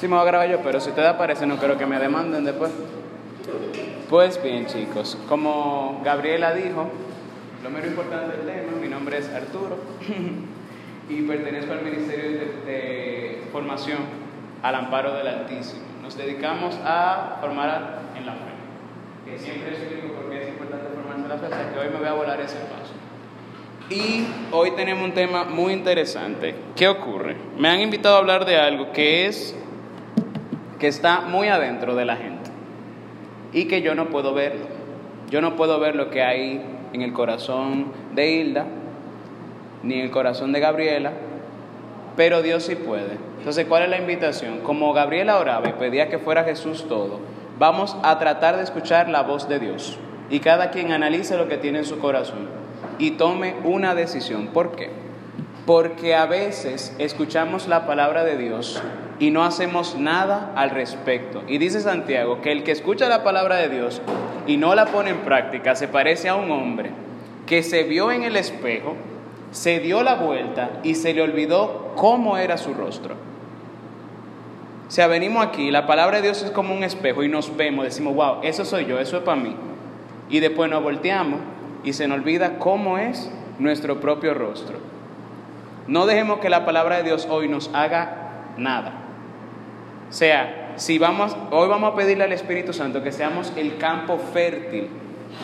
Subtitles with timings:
[0.00, 2.42] Sí, me voy a grabar yo, pero si ustedes aparecen, no quiero que me demanden
[2.42, 2.70] después.
[4.08, 6.88] Pues bien, chicos, como Gabriela dijo,
[7.62, 9.76] lo menos importante del tema, mi nombre es Arturo
[11.10, 12.30] y pertenezco al Ministerio
[12.64, 13.98] de, Formación
[14.62, 15.82] al Amparo del Altísimo.
[16.02, 21.22] Nos dedicamos a formar en la fe, que siempre es único porque es importante formarse
[21.24, 22.94] en la fe, sea que hoy me voy a volar ese paso.
[23.90, 26.54] Y hoy tenemos un tema muy interesante.
[26.74, 27.36] ¿Qué ocurre?
[27.58, 29.54] Me han invitado a hablar de algo que es
[30.80, 32.50] que está muy adentro de la gente
[33.52, 34.66] y que yo no puedo verlo.
[35.28, 36.60] Yo no puedo ver lo que hay
[36.92, 38.64] en el corazón de Hilda
[39.82, 41.12] ni en el corazón de Gabriela,
[42.16, 43.18] pero Dios sí puede.
[43.38, 44.60] Entonces, ¿cuál es la invitación?
[44.60, 47.20] Como Gabriela oraba y pedía que fuera Jesús todo,
[47.58, 49.98] vamos a tratar de escuchar la voz de Dios
[50.30, 52.48] y cada quien analice lo que tiene en su corazón
[52.98, 54.48] y tome una decisión.
[54.48, 54.90] ¿Por qué?
[55.66, 58.82] Porque a veces escuchamos la palabra de Dios
[59.20, 61.42] y no hacemos nada al respecto.
[61.46, 64.00] Y dice Santiago que el que escucha la palabra de Dios
[64.46, 66.90] y no la pone en práctica se parece a un hombre
[67.46, 68.96] que se vio en el espejo,
[69.52, 73.14] se dio la vuelta y se le olvidó cómo era su rostro.
[74.88, 77.84] O sea, venimos aquí, la palabra de Dios es como un espejo y nos vemos,
[77.84, 79.54] decimos, wow, eso soy yo, eso es para mí.
[80.30, 81.40] Y después nos volteamos
[81.84, 84.78] y se nos olvida cómo es nuestro propio rostro.
[85.86, 88.99] No dejemos que la palabra de Dios hoy nos haga nada.
[90.10, 94.18] O sea, si vamos, hoy vamos a pedirle al Espíritu Santo que seamos el campo
[94.18, 94.88] fértil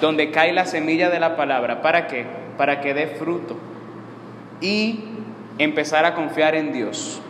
[0.00, 1.82] donde cae la semilla de la palabra.
[1.82, 2.26] ¿Para qué?
[2.58, 3.56] Para que dé fruto.
[4.60, 5.04] Y
[5.58, 7.20] empezar a confiar en Dios.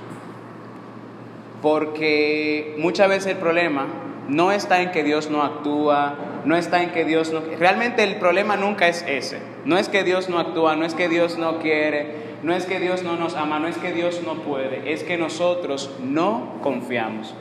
[1.60, 3.86] Porque muchas veces el problema
[4.28, 6.14] no está en que Dios no actúa,
[6.44, 7.42] no está en que Dios no...
[7.58, 9.40] Realmente el problema nunca es ese.
[9.64, 12.78] No es que Dios no actúa, no es que Dios no quiere, no es que
[12.78, 17.34] Dios no nos ama, no es que Dios no puede, es que nosotros no confiamos.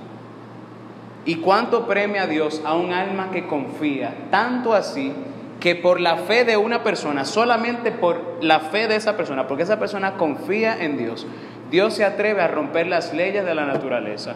[1.26, 4.16] ¿Y cuánto premia Dios a un alma que confía?
[4.32, 5.14] Tanto así
[5.60, 9.62] que por la fe de una persona, solamente por la fe de esa persona, porque
[9.62, 11.28] esa persona confía en Dios,
[11.70, 14.34] Dios se atreve a romper las leyes de la naturaleza.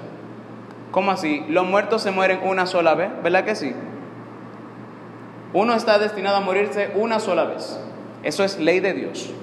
[0.92, 1.44] ¿Cómo así?
[1.50, 3.74] Los muertos se mueren una sola vez, ¿verdad que sí?
[5.52, 7.80] Uno está destinado a morirse una sola vez.
[8.22, 9.34] Eso es ley de Dios.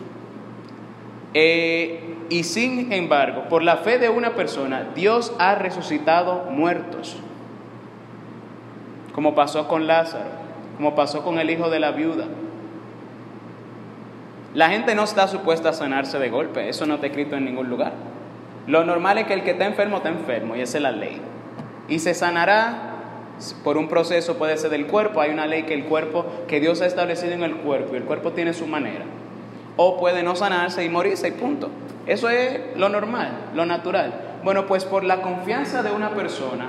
[1.39, 7.19] Eh, y sin embargo, por la fe de una persona, Dios ha resucitado muertos.
[9.13, 10.31] Como pasó con Lázaro,
[10.79, 12.25] como pasó con el hijo de la viuda.
[14.55, 17.69] La gente no está supuesta a sanarse de golpe, eso no está escrito en ningún
[17.69, 17.93] lugar.
[18.67, 21.21] Lo normal es que el que está enfermo está enfermo y esa es la ley
[21.89, 22.95] y se sanará
[23.63, 26.81] por un proceso, puede ser del cuerpo, hay una ley que el cuerpo, que Dios
[26.81, 29.05] ha establecido en el cuerpo y el cuerpo tiene su manera.
[29.77, 31.71] O puede no sanarse y morirse y punto.
[32.07, 34.13] Eso es lo normal, lo natural.
[34.43, 36.69] Bueno, pues por la confianza de una persona,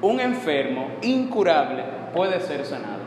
[0.00, 3.02] un enfermo incurable puede ser sanado.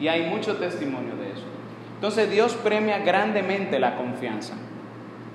[0.00, 1.44] Y hay mucho testimonio de eso.
[1.94, 4.54] Entonces Dios premia grandemente la confianza.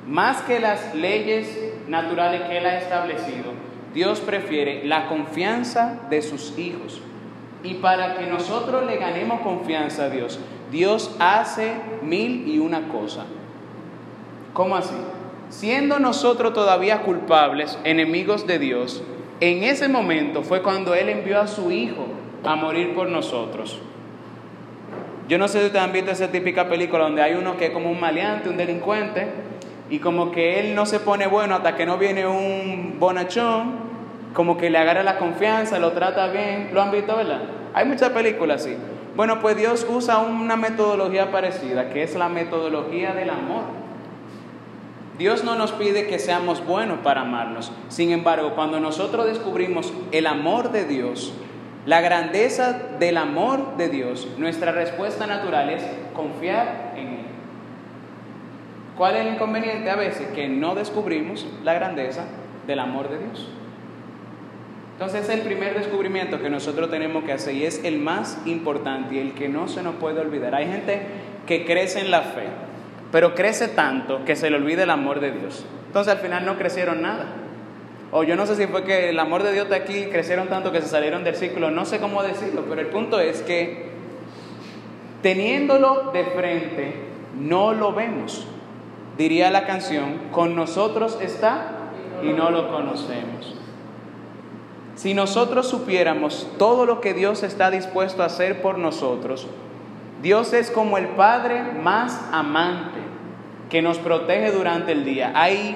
[0.08, 3.52] Más que las leyes naturales que Él ha establecido,
[3.94, 7.02] Dios prefiere la confianza de sus hijos.
[7.64, 10.40] Y para que nosotros le ganemos confianza a Dios,
[10.72, 13.26] Dios hace mil y una cosa.
[14.54, 14.96] ¿Cómo así?
[15.50, 19.04] Siendo nosotros todavía culpables, enemigos de Dios,
[19.42, 22.06] en ese momento fue cuando Él envió a su Hijo
[22.44, 23.80] a morir por nosotros.
[25.28, 27.72] Yo no sé si ustedes han visto esa típica película donde hay uno que es
[27.72, 29.28] como un maleante, un delincuente,
[29.90, 33.74] y como que él no se pone bueno hasta que no viene un bonachón,
[34.34, 36.70] como que le agarra la confianza, lo trata bien.
[36.74, 37.42] ¿Lo han visto, verdad?
[37.74, 38.78] Hay muchas películas así.
[39.16, 43.64] Bueno, pues Dios usa una metodología parecida, que es la metodología del amor.
[45.18, 47.72] Dios no nos pide que seamos buenos para amarnos.
[47.90, 51.34] Sin embargo, cuando nosotros descubrimos el amor de Dios,
[51.86, 55.84] la grandeza del amor de Dios, nuestra respuesta natural es
[56.16, 57.26] confiar en Él.
[58.98, 60.28] ¿Cuál es el inconveniente a veces?
[60.30, 62.24] Que no descubrimos la grandeza
[62.66, 63.50] del amor de Dios.
[64.94, 69.16] Entonces es el primer descubrimiento que nosotros tenemos que hacer y es el más importante
[69.16, 70.54] y el que no se nos puede olvidar.
[70.54, 71.02] Hay gente
[71.48, 72.48] que crece en la fe,
[73.12, 75.66] pero crece tanto que se le olvida el amor de Dios.
[75.88, 77.26] Entonces al final no crecieron nada.
[78.12, 80.72] O yo no sé si fue que el amor de Dios de aquí crecieron tanto
[80.72, 83.90] que se salieron del ciclo, no sé cómo decirlo, pero el punto es que
[85.22, 86.94] teniéndolo de frente,
[87.40, 88.46] no lo vemos
[89.18, 91.90] diría la canción, con nosotros está
[92.24, 93.56] y no lo conocemos.
[95.02, 99.48] Si nosotros supiéramos todo lo que Dios está dispuesto a hacer por nosotros,
[100.22, 103.00] Dios es como el Padre más amante
[103.72, 105.32] que nos protege durante el día.
[105.34, 105.76] Hay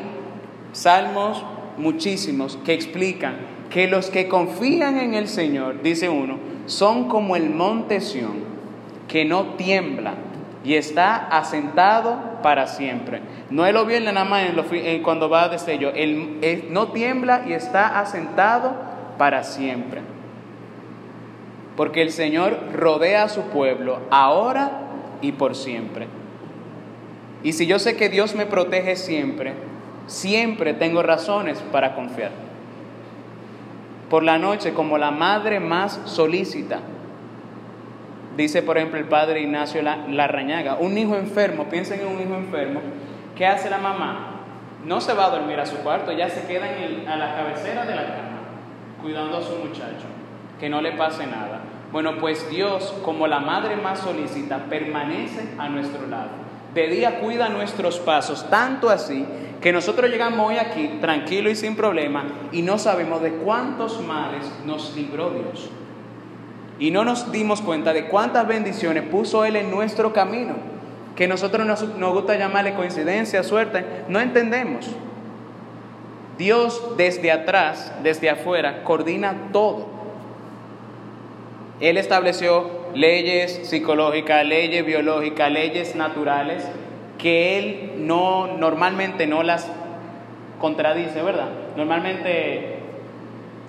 [0.74, 1.44] salmos
[1.76, 3.38] muchísimos que explican
[3.72, 6.38] que los que confían en el Señor, dice uno,
[6.68, 8.44] son como el monte Sión,
[9.08, 10.14] que no tiembla
[10.64, 13.22] y está asentado para siempre.
[13.50, 14.44] No es lo viernes nada más
[15.02, 20.02] cuando va de sello, él no tiembla y está asentado para siempre.
[21.76, 24.72] Porque el Señor rodea a su pueblo ahora
[25.22, 26.08] y por siempre.
[27.44, 29.54] Y si yo sé que Dios me protege siempre,
[30.08, 32.32] siempre tengo razones para confiar.
[34.10, 36.80] Por la noche, como la madre más solícita,
[38.38, 42.82] dice por ejemplo el padre Ignacio Larrañaga, un hijo enfermo, piensen en un hijo enfermo,
[43.36, 44.42] ¿qué hace la mamá?
[44.86, 47.86] No se va a dormir a su cuarto, ya se queda en a la cabecera
[47.86, 48.35] de la cama,
[49.06, 50.08] cuidando a su muchacho,
[50.60, 51.62] que no le pase nada.
[51.92, 57.48] Bueno, pues Dios, como la madre más solícita, permanece a nuestro lado de día cuida
[57.48, 59.26] nuestros pasos, tanto así
[59.62, 64.46] que nosotros llegamos hoy aquí tranquilo y sin problema y no sabemos de cuántos males
[64.66, 65.70] nos libró Dios.
[66.78, 70.56] Y no nos dimos cuenta de cuántas bendiciones puso Él en nuestro camino,
[71.16, 74.90] que nosotros nos, nos gusta llamarle coincidencia, suerte, no entendemos.
[76.38, 79.88] Dios desde atrás, desde afuera, coordina todo.
[81.80, 86.66] Él estableció leyes psicológicas, leyes biológicas, leyes naturales,
[87.18, 89.70] que él no normalmente no las
[90.60, 91.50] contradice, ¿verdad?
[91.76, 92.80] Normalmente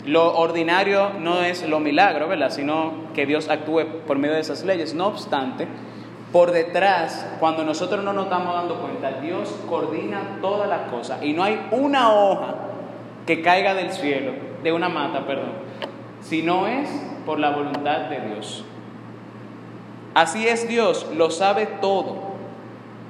[0.05, 2.51] lo ordinario no es lo milagro, ¿verdad?
[2.51, 4.95] Sino que Dios actúe por medio de esas leyes.
[4.95, 5.67] No obstante,
[6.37, 11.33] por detrás, cuando nosotros no nos estamos dando cuenta, Dios coordina todas las cosas y
[11.33, 12.57] no hay una hoja
[13.25, 15.53] que caiga del cielo, de una mata, perdón,
[16.21, 16.91] si no es
[17.25, 18.67] por la voluntad de Dios.
[20.13, 22.19] Así es Dios, lo sabe todo.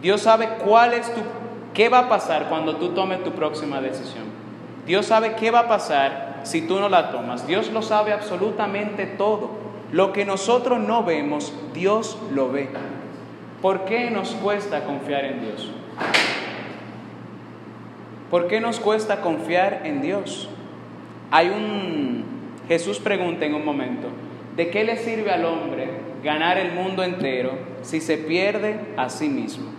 [0.02, 1.20] Dios sabe cuál es tu
[1.74, 4.22] qué va a pasar cuando tú tomes tu próxima decisión.
[4.86, 7.44] Dios sabe qué va a pasar si tú no la tomas.
[7.44, 9.50] Dios lo sabe absolutamente todo.
[9.90, 12.68] Lo que nosotros no vemos, Dios lo ve.
[13.62, 15.70] ¿Por qué nos cuesta confiar en Dios?
[18.30, 20.48] ¿Por qué nos cuesta confiar en Dios?
[21.30, 22.24] Hay un
[22.68, 24.08] Jesús pregunta en un momento,
[24.56, 29.28] ¿de qué le sirve al hombre ganar el mundo entero si se pierde a sí
[29.28, 29.70] mismo.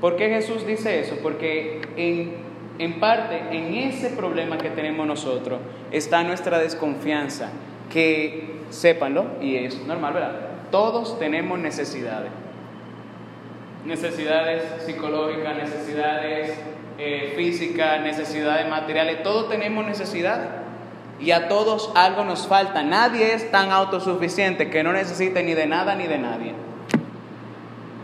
[0.00, 1.16] ¿Por qué Jesús dice eso?
[1.20, 2.34] Porque en,
[2.78, 7.50] en parte en ese problema que tenemos nosotros está nuestra desconfianza,
[7.92, 10.40] que sépanlo, y es normal, ¿verdad?
[10.70, 12.30] Todos tenemos necesidades.
[13.84, 16.58] Necesidades psicológicas, necesidades
[16.98, 20.48] eh, físicas, necesidades materiales, todos tenemos necesidades
[21.20, 22.82] y a todos algo nos falta.
[22.82, 26.54] Nadie es tan autosuficiente que no necesite ni de nada ni de nadie.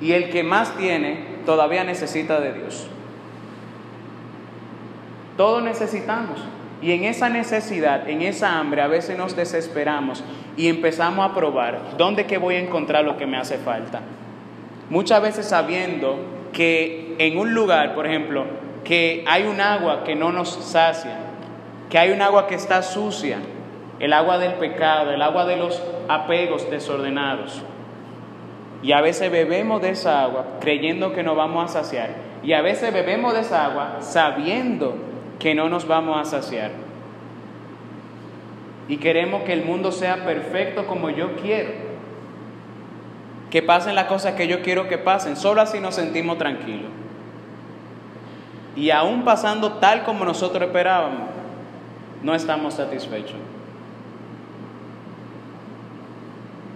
[0.00, 2.86] Y el que más tiene todavía necesita de Dios.
[5.36, 6.40] Todos necesitamos.
[6.82, 10.24] Y en esa necesidad, en esa hambre, a veces nos desesperamos
[10.56, 14.00] y empezamos a probar dónde que voy a encontrar lo que me hace falta.
[14.90, 16.18] Muchas veces sabiendo
[16.52, 18.44] que en un lugar, por ejemplo,
[18.82, 21.18] que hay un agua que no nos sacia,
[21.88, 23.38] que hay un agua que está sucia,
[24.00, 27.62] el agua del pecado, el agua de los apegos desordenados.
[28.82, 32.10] Y a veces bebemos de esa agua creyendo que nos vamos a saciar.
[32.42, 34.96] Y a veces bebemos de esa agua sabiendo
[35.42, 36.70] que no nos vamos a saciar.
[38.88, 41.72] Y queremos que el mundo sea perfecto como yo quiero.
[43.50, 45.34] Que pasen las cosas que yo quiero que pasen.
[45.34, 46.92] Solo así nos sentimos tranquilos.
[48.76, 51.28] Y aún pasando tal como nosotros esperábamos,
[52.22, 53.36] no estamos satisfechos.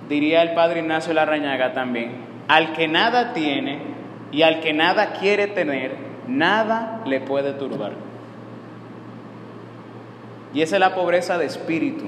[0.08, 2.16] Diría el padre Ignacio Larrañaga también,
[2.48, 3.78] al que nada tiene
[4.32, 5.96] y al que nada quiere tener,
[6.26, 8.05] nada le puede turbar.
[10.56, 12.06] Y esa es la pobreza de espíritu.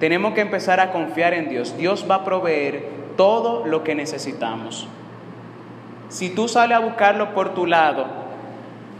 [0.00, 1.76] Tenemos que empezar a confiar en Dios.
[1.76, 4.88] Dios va a proveer todo lo que necesitamos.
[6.08, 8.06] Si tú sales a buscarlo por tu lado,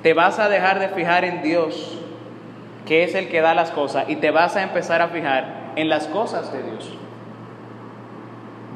[0.05, 1.99] te vas a dejar de fijar en Dios
[2.87, 5.89] que es el que da las cosas, y te vas a empezar a fijar en
[5.89, 6.97] las cosas de Dios.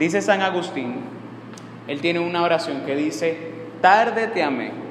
[0.00, 1.04] Dice San Agustín,
[1.86, 3.38] él tiene una oración que dice,
[3.80, 4.81] tarde te amé,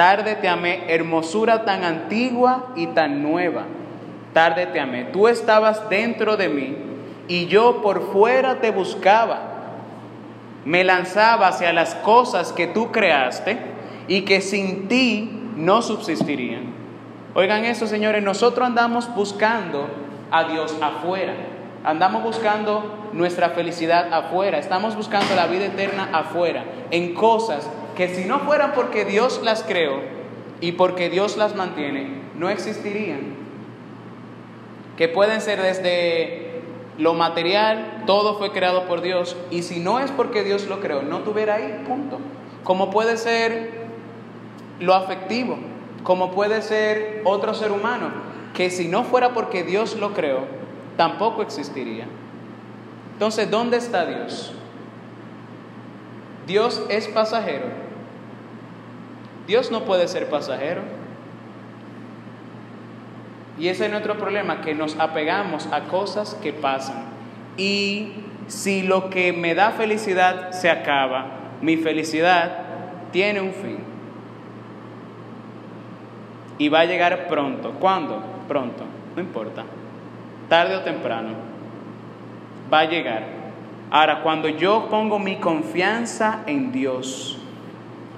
[0.00, 3.64] tarde te amé, hermosura tan antigua y tan nueva,
[4.32, 6.74] tarde te amé, tú estabas dentro de mí
[7.28, 9.40] y yo por fuera te buscaba,
[10.64, 13.58] me lanzaba hacia las cosas que tú creaste
[14.08, 16.72] y que sin ti no subsistirían.
[17.34, 19.86] Oigan eso, señores, nosotros andamos buscando
[20.30, 21.34] a Dios afuera,
[21.84, 27.68] andamos buscando nuestra felicidad afuera, estamos buscando la vida eterna afuera, en cosas
[28.00, 30.00] que si no fueran porque Dios las creó,
[30.62, 33.34] y porque Dios las mantiene, no existirían.
[34.96, 36.62] Que pueden ser desde
[36.96, 41.02] lo material, todo fue creado por Dios, y si no es porque Dios lo creó,
[41.02, 42.20] no tuviera ahí, punto.
[42.64, 43.84] Como puede ser
[44.80, 45.58] lo afectivo,
[46.02, 48.12] como puede ser otro ser humano,
[48.54, 50.44] que si no fuera porque Dios lo creó,
[50.96, 52.06] tampoco existiría.
[53.12, 54.54] Entonces, ¿dónde está Dios?
[56.46, 57.89] Dios es pasajero.
[59.50, 60.82] Dios no puede ser pasajero.
[63.58, 67.06] Y ese es nuestro problema, que nos apegamos a cosas que pasan.
[67.56, 68.12] Y
[68.46, 71.26] si lo que me da felicidad se acaba,
[71.62, 72.58] mi felicidad
[73.10, 73.78] tiene un fin.
[76.58, 77.72] Y va a llegar pronto.
[77.72, 78.22] ¿Cuándo?
[78.46, 78.84] Pronto.
[79.16, 79.64] No importa.
[80.48, 81.30] Tarde o temprano.
[82.72, 83.24] Va a llegar.
[83.90, 87.39] Ahora, cuando yo pongo mi confianza en Dios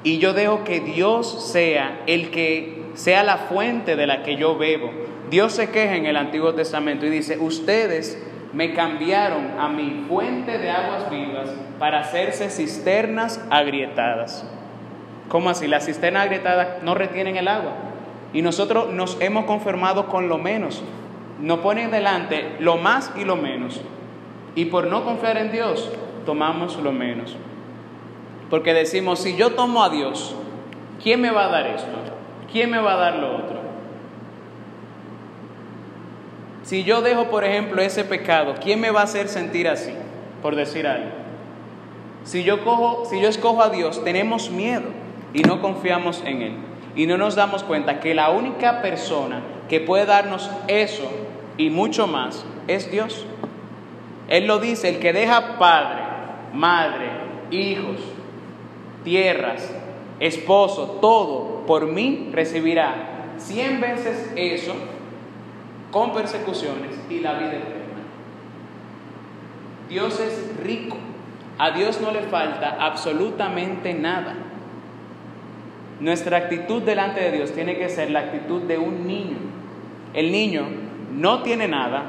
[0.05, 4.57] y yo dejo que Dios sea el que sea la fuente de la que yo
[4.57, 4.91] bebo,
[5.31, 10.59] Dios se queja en el Antiguo Testamento y dice, ustedes me cambiaron a mi fuente
[10.59, 14.47] de aguas vivas para hacerse cisternas agrietadas.
[15.29, 15.67] ¿Cómo así?
[15.67, 17.73] Las cisternas agrietadas no retienen el agua.
[18.35, 20.83] Y nosotros nos hemos conformado con lo menos.
[21.41, 23.81] Nos ponen delante lo más y lo menos.
[24.55, 25.91] Y por no confiar en Dios,
[26.27, 27.37] tomamos lo menos.
[28.53, 30.35] Porque decimos, si yo tomo a Dios,
[31.03, 31.89] ¿quién me va a dar esto?
[32.53, 33.59] ¿Quién me va a dar lo otro?
[36.63, 39.95] Si yo dejo, por ejemplo, ese pecado, ¿quién me va a hacer sentir así?
[40.43, 41.09] Por decir algo.
[42.25, 44.91] Si yo, cojo, si yo escojo a Dios, tenemos miedo
[45.33, 46.57] y no confiamos en Él.
[46.95, 49.41] Y no nos damos cuenta que la única persona
[49.71, 51.11] que puede darnos eso
[51.57, 53.25] y mucho más es Dios.
[54.29, 56.03] Él lo dice, el que deja padre,
[56.53, 57.09] madre,
[57.51, 57.97] hijos,
[59.05, 59.71] tierras,
[60.21, 64.75] esposo, todo por mí recibirá cien veces eso
[65.91, 67.83] con persecuciones y la vida eterna.
[69.89, 70.97] Dios es rico,
[71.59, 74.35] a Dios no le falta absolutamente nada.
[76.01, 79.37] Nuestra actitud delante de Dios tiene que ser la actitud de un niño.
[80.15, 80.65] El niño
[81.13, 82.05] no tiene nada,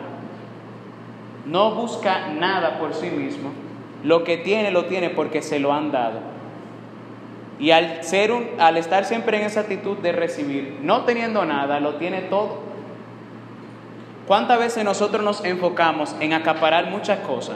[1.46, 3.52] no busca nada por sí mismo,
[4.04, 6.33] lo que tiene lo tiene porque se lo han dado.
[7.63, 11.79] Y al, ser un, al estar siempre en esa actitud de recibir, no teniendo nada,
[11.79, 12.58] lo tiene todo.
[14.27, 17.55] ¿Cuántas veces nosotros nos enfocamos en acaparar muchas cosas?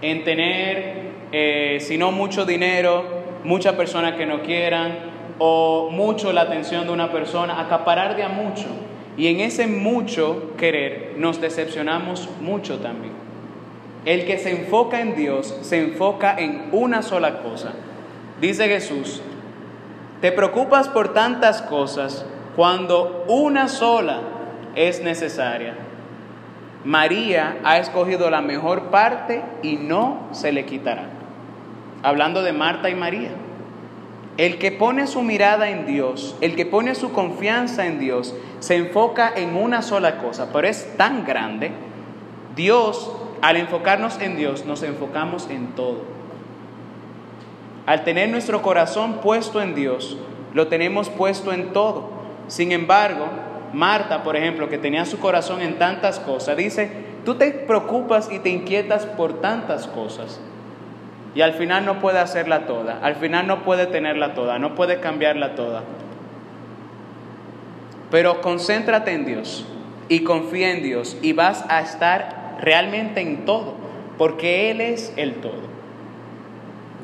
[0.00, 3.04] En tener, eh, si no mucho dinero,
[3.44, 5.00] muchas personas que no quieran,
[5.38, 8.68] o mucho la atención de una persona, acaparar de a mucho.
[9.18, 13.12] Y en ese mucho querer nos decepcionamos mucho también.
[14.06, 17.74] El que se enfoca en Dios se enfoca en una sola cosa.
[18.40, 19.22] Dice Jesús,
[20.20, 24.20] te preocupas por tantas cosas cuando una sola
[24.74, 25.74] es necesaria.
[26.84, 31.08] María ha escogido la mejor parte y no se le quitará.
[32.02, 33.30] Hablando de Marta y María.
[34.36, 38.76] El que pone su mirada en Dios, el que pone su confianza en Dios, se
[38.76, 41.72] enfoca en una sola cosa, pero es tan grande.
[42.54, 46.15] Dios, al enfocarnos en Dios, nos enfocamos en todo.
[47.86, 50.18] Al tener nuestro corazón puesto en Dios,
[50.54, 52.10] lo tenemos puesto en todo.
[52.48, 53.28] Sin embargo,
[53.72, 56.90] Marta, por ejemplo, que tenía su corazón en tantas cosas, dice,
[57.24, 60.40] tú te preocupas y te inquietas por tantas cosas.
[61.34, 65.00] Y al final no puede hacerla toda, al final no puede tenerla toda, no puede
[65.00, 65.82] cambiarla toda.
[68.10, 69.66] Pero concéntrate en Dios
[70.08, 73.74] y confía en Dios y vas a estar realmente en todo,
[74.16, 75.75] porque Él es el todo.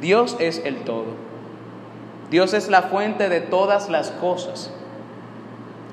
[0.02, 1.14] Dios es el todo.
[2.28, 4.74] Dios es la fuente de todas las cosas.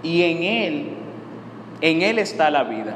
[0.01, 0.89] Y en Él,
[1.81, 2.95] en Él está la vida.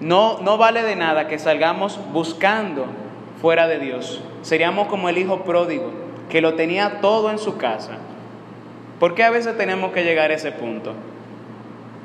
[0.00, 2.86] No, no vale de nada que salgamos buscando
[3.42, 4.22] fuera de Dios.
[4.42, 5.90] Seríamos como el hijo pródigo,
[6.30, 7.98] que lo tenía todo en su casa.
[9.00, 10.92] ¿Por qué a veces tenemos que llegar a ese punto?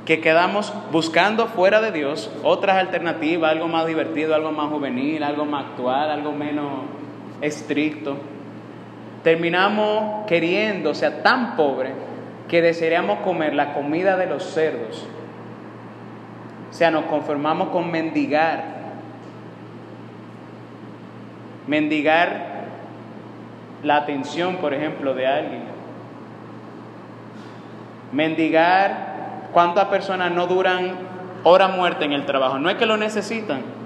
[0.05, 5.45] Que quedamos buscando fuera de Dios otras alternativas, algo más divertido, algo más juvenil, algo
[5.45, 7.02] más actual, algo menos
[7.43, 8.17] estricto.
[9.23, 11.91] Terminamos queriendo, o sea, tan pobre
[12.47, 15.05] que desearíamos comer la comida de los cerdos.
[16.69, 18.63] O sea, nos conformamos con mendigar.
[21.67, 22.53] Mendigar
[23.83, 25.63] la atención, por ejemplo, de alguien.
[28.11, 30.95] Mendigar cuántas personas no duran
[31.43, 32.59] hora muerta en el trabajo.
[32.59, 33.82] No es que lo necesitan.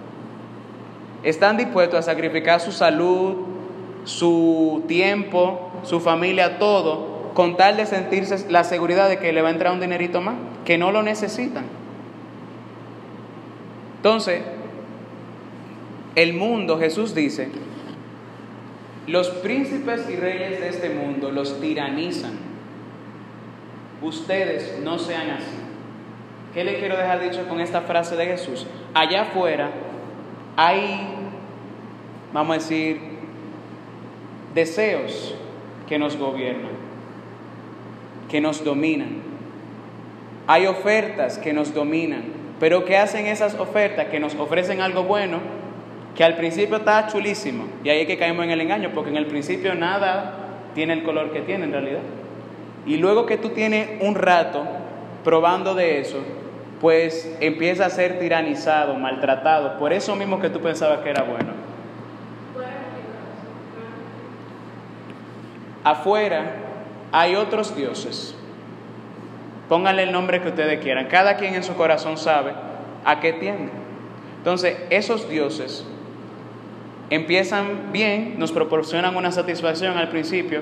[1.23, 3.35] Están dispuestos a sacrificar su salud,
[4.03, 9.49] su tiempo, su familia, todo con tal de sentirse la seguridad de que le va
[9.49, 10.33] a entrar un dinerito más,
[10.65, 11.65] que no lo necesitan.
[13.97, 14.41] Entonces,
[16.15, 17.49] el mundo, Jesús dice,
[19.05, 22.39] los príncipes y reyes de este mundo los tiranizan.
[24.01, 25.57] Ustedes no sean así.
[26.55, 28.65] ¿Qué le quiero dejar dicho con esta frase de Jesús?
[28.95, 29.69] Allá afuera
[30.57, 30.99] hay,
[32.33, 32.99] vamos a decir,
[34.55, 35.35] deseos
[35.87, 36.71] que nos gobiernan,
[38.27, 39.21] que nos dominan.
[40.47, 42.23] Hay ofertas que nos dominan,
[42.59, 44.07] pero ¿qué hacen esas ofertas?
[44.07, 45.39] Que nos ofrecen algo bueno,
[46.15, 49.17] que al principio está chulísimo, y ahí es que caemos en el engaño, porque en
[49.17, 50.39] el principio nada
[50.73, 52.01] tiene el color que tiene en realidad.
[52.87, 54.63] Y luego que tú tienes un rato
[55.23, 56.17] probando de eso,
[56.81, 61.51] pues empieza a ser tiranizado, maltratado, por eso mismo que tú pensabas que era bueno.
[65.83, 66.51] Afuera
[67.11, 68.35] hay otros dioses.
[69.69, 71.07] Pónganle el nombre que ustedes quieran.
[71.07, 72.53] Cada quien en su corazón sabe
[73.05, 73.71] a qué tiende.
[74.37, 75.85] Entonces, esos dioses
[77.09, 80.61] empiezan bien, nos proporcionan una satisfacción al principio,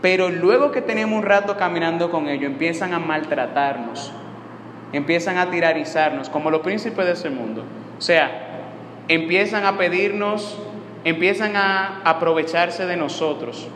[0.00, 4.12] pero luego que tenemos un rato caminando con ellos, empiezan a maltratarnos,
[4.94, 7.64] empiezan a tirarizarnos, como los príncipes de ese mundo.
[7.98, 8.30] O sea,
[9.08, 10.58] empiezan a pedirnos,
[11.04, 13.68] empiezan a aprovecharse de nosotros,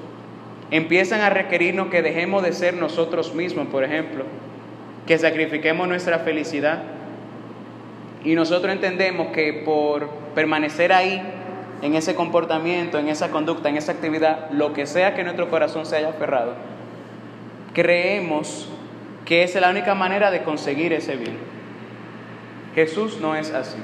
[0.70, 4.24] empiezan a requerirnos que dejemos de ser nosotros mismos, por ejemplo,
[5.06, 6.82] que sacrifiquemos nuestra felicidad.
[8.24, 11.22] Y nosotros entendemos que por permanecer ahí,
[11.82, 15.86] en ese comportamiento, en esa conducta, en esa actividad, lo que sea que nuestro corazón
[15.86, 16.54] se haya aferrado,
[17.72, 18.68] creemos
[19.28, 21.36] que es la única manera de conseguir ese bien.
[22.74, 23.76] Jesús no es así.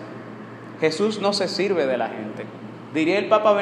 [0.81, 2.47] Jesús no se sirve de la gente.
[2.95, 3.53] Diría el Papa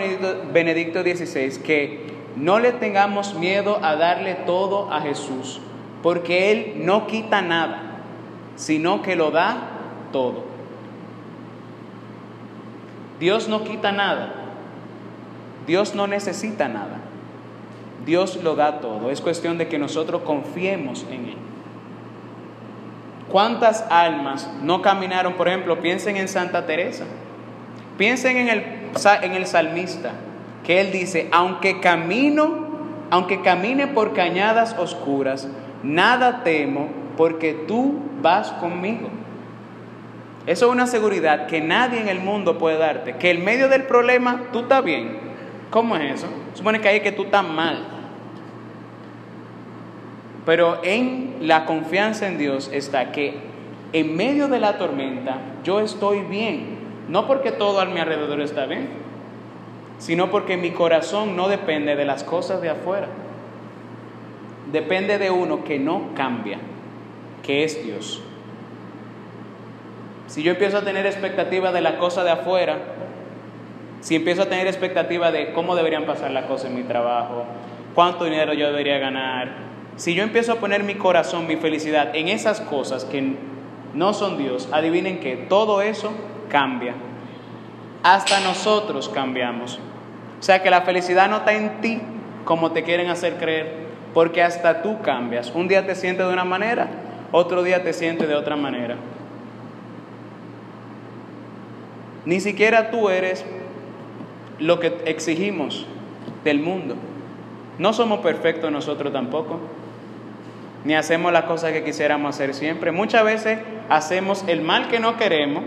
[0.53, 5.61] Benedicto, XVI que no le tengamos miedo a darle todo a Jesús,
[6.05, 8.03] porque Él no quita nada,
[8.55, 9.71] sino que lo da
[10.13, 10.45] todo.
[13.19, 14.35] Dios no quita nada,
[15.67, 17.01] Dios no necesita nada,
[18.07, 19.11] Dios lo da todo.
[19.11, 21.42] Es cuestión de que nosotros confiemos en Él.
[23.33, 25.33] ¿Cuántas almas no caminaron?
[25.33, 27.05] Por ejemplo, piensen en Santa Teresa.
[27.97, 28.65] Piensen en el,
[29.23, 30.11] en el salmista,
[30.65, 32.69] que él dice, aunque camino,
[33.11, 35.49] aunque camine por cañadas oscuras,
[35.83, 39.09] nada temo porque tú vas conmigo.
[40.47, 43.85] Eso es una seguridad que nadie en el mundo puede darte, que en medio del
[43.85, 45.19] problema tú estás bien.
[45.71, 46.27] ¿Cómo es eso?
[46.53, 48.02] Supone que ahí que tú estás mal.
[50.45, 53.35] Pero en la confianza en Dios está que
[53.93, 56.81] en medio de la tormenta yo estoy bien.
[57.09, 58.89] No porque todo a mi alrededor está bien,
[59.99, 63.09] sino porque mi corazón no depende de las cosas de afuera.
[64.71, 66.59] Depende de uno que no cambia,
[67.43, 68.23] que es Dios.
[70.29, 72.79] Si yo empiezo a tener expectativa de la cosa de afuera,
[74.01, 77.45] si empiezo a tener expectativa de cómo deberían pasar las cosas en mi trabajo,
[77.95, 82.29] cuánto dinero yo debería ganar, si yo empiezo a poner mi corazón, mi felicidad en
[82.29, 83.37] esas cosas que
[83.95, 86.13] no son Dios, adivinen que todo eso
[86.49, 86.95] cambia.
[88.03, 89.79] Hasta nosotros cambiamos.
[90.41, 92.01] O sea que la felicidad no está en ti
[92.45, 95.53] como te quieren hacer creer, porque hasta tú cambias.
[95.55, 96.89] Un día te sientes de una manera,
[97.31, 98.97] otro día te sientes de otra manera.
[102.25, 103.45] Ni siquiera tú eres
[104.59, 105.87] lo que exigimos
[106.45, 106.97] del mundo.
[107.79, 109.61] No somos perfectos nosotros tampoco
[110.85, 112.93] ni hacemos las cosas que quisiéramos hacer siempre.
[112.93, 115.63] Muchas veces hacemos el mal que no queremos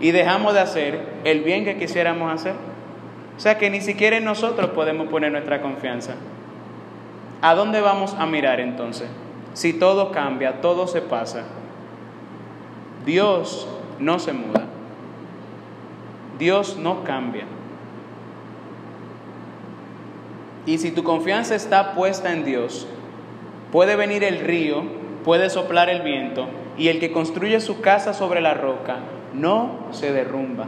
[0.00, 2.54] y dejamos de hacer el bien que quisiéramos hacer.
[3.36, 6.14] O sea que ni siquiera en nosotros podemos poner nuestra confianza.
[7.40, 9.08] ¿A dónde vamos a mirar entonces?
[9.54, 11.42] Si todo cambia, todo se pasa.
[13.04, 13.66] Dios
[13.98, 14.64] no se muda.
[16.38, 17.44] Dios no cambia.
[20.66, 22.86] Y si tu confianza está puesta en Dios,
[23.72, 24.84] Puede venir el río,
[25.24, 28.98] puede soplar el viento, y el que construye su casa sobre la roca
[29.32, 30.66] no se derrumba.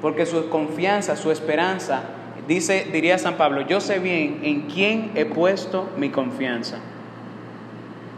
[0.00, 2.02] Porque su confianza, su esperanza,
[2.46, 6.78] dice, diría San Pablo, yo sé bien en quién he puesto mi confianza.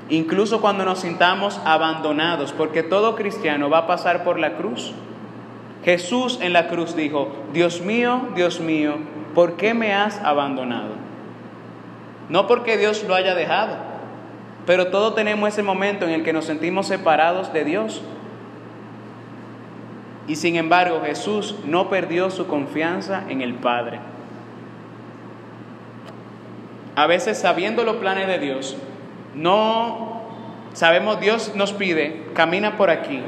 [0.09, 4.93] Incluso cuando nos sintamos abandonados, porque todo cristiano va a pasar por la cruz.
[5.85, 8.97] Jesús en la cruz dijo, Dios mío, Dios mío,
[9.35, 11.10] ¿por qué me has abandonado?
[12.31, 13.77] No porque Dios lo haya dejado,
[14.64, 18.01] pero todos tenemos ese momento en el que nos sentimos separados de Dios.
[20.29, 23.99] Y sin embargo Jesús no perdió su confianza en el Padre.
[26.97, 28.77] a veces sabiendo los planes de Dios,
[29.35, 30.23] no
[30.75, 33.23] sabemos Dios nos pide, camina por aquí,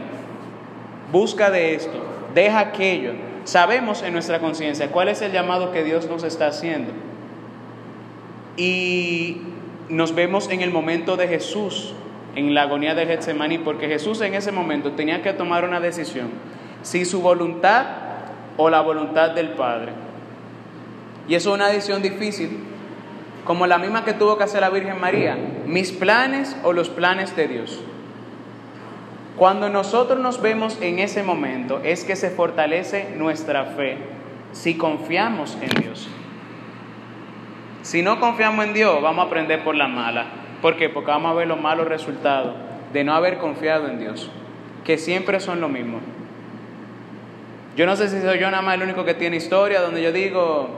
[1.10, 1.98] busca de esto,
[2.34, 3.12] deja aquello.
[3.44, 6.92] Sabemos en nuestra conciencia cuál es el llamado que Dios nos está haciendo.
[8.56, 9.38] Y
[9.88, 11.94] nos vemos en el momento de Jesús,
[12.34, 16.30] en la agonía de Getsemaní, porque Jesús en ese momento tenía que tomar una decisión,
[16.82, 17.86] si su voluntad
[18.56, 19.92] o la voluntad del Padre.
[21.28, 22.58] Y eso es una decisión difícil,
[23.44, 25.36] como la misma que tuvo que hacer la Virgen María,
[25.66, 27.80] mis planes o los planes de Dios.
[29.36, 33.96] Cuando nosotros nos vemos en ese momento es que se fortalece nuestra fe
[34.52, 36.08] si confiamos en Dios.
[37.82, 40.26] Si no confiamos en Dios, vamos a aprender por la mala.
[40.62, 40.88] ¿Por qué?
[40.88, 42.54] Porque vamos a ver los malos resultados
[42.92, 44.30] de no haber confiado en Dios,
[44.84, 45.98] que siempre son lo mismo.
[47.76, 50.12] Yo no sé si soy yo nada más el único que tiene historia donde yo
[50.12, 50.68] digo,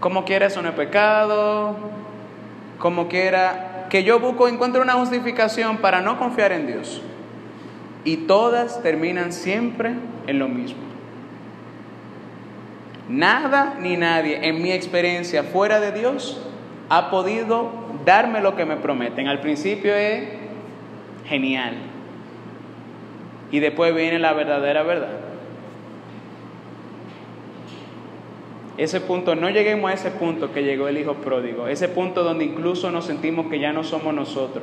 [0.00, 1.76] como quiera eso no es pecado,
[2.78, 7.02] como quiera, que yo busco, encuentro una justificación para no confiar en Dios.
[8.04, 9.94] Y todas terminan siempre
[10.26, 10.89] en lo mismo.
[13.10, 16.40] Nada ni nadie en mi experiencia fuera de Dios
[16.88, 17.72] ha podido
[18.04, 19.26] darme lo que me prometen.
[19.26, 20.28] Al principio es
[21.26, 21.74] genial.
[23.50, 25.18] Y después viene la verdadera verdad.
[28.76, 32.44] Ese punto, no lleguemos a ese punto que llegó el Hijo Pródigo, ese punto donde
[32.44, 34.62] incluso nos sentimos que ya no somos nosotros.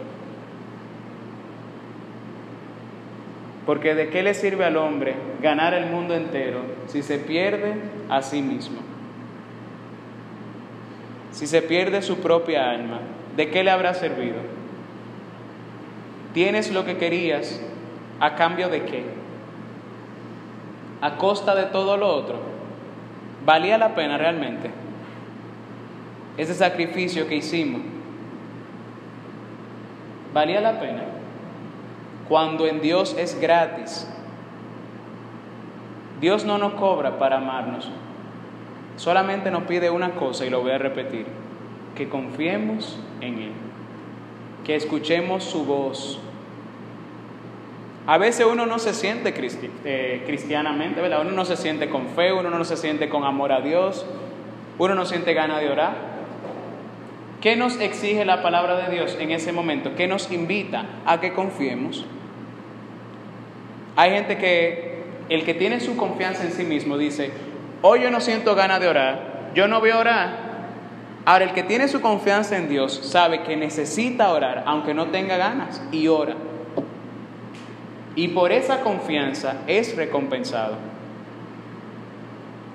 [3.67, 7.75] Porque de qué le sirve al hombre ganar el mundo entero si se pierde
[8.09, 8.79] a sí mismo.
[11.33, 13.01] Si se pierde su propia alma,
[13.35, 14.37] ¿de qué le habrá servido?
[16.33, 17.61] ¿Tienes lo que querías
[18.21, 19.03] a cambio de qué?
[21.01, 22.39] ¿A costa de todo lo otro?
[23.45, 24.71] ¿Valía la pena realmente?
[26.37, 27.81] Ese sacrificio que hicimos,
[30.33, 31.16] ¿valía la pena?
[32.27, 34.07] Cuando en Dios es gratis.
[36.19, 37.89] Dios no nos cobra para amarnos.
[38.97, 41.27] Solamente nos pide una cosa y lo voy a repetir,
[41.95, 43.51] que confiemos en Él,
[44.65, 46.19] que escuchemos su voz.
[48.07, 49.33] A veces uno no se siente
[49.85, 51.21] eh, cristianamente, ¿verdad?
[51.21, 54.05] Uno no se siente con fe, uno no se siente con amor a Dios,
[54.79, 56.16] uno no siente ganas de orar.
[57.47, 59.95] ¿Qué nos exige la palabra de Dios en ese momento?
[59.95, 62.03] ¿Qué nos invita a que confiemos?
[63.95, 67.31] Hay gente que, el que tiene su confianza en sí mismo, dice,
[67.83, 70.37] hoy yo no siento ganas de orar, yo no voy a orar.
[71.23, 75.37] Ahora, el que tiene su confianza en Dios sabe que necesita orar, aunque no tenga
[75.37, 76.35] ganas, y ora.
[78.17, 80.75] Y por esa confianza es recompensado.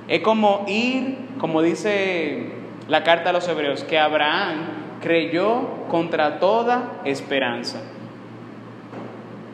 [0.09, 7.01] Es como ir, como dice la carta a los hebreos, que Abraham creyó contra toda
[7.05, 7.81] esperanza.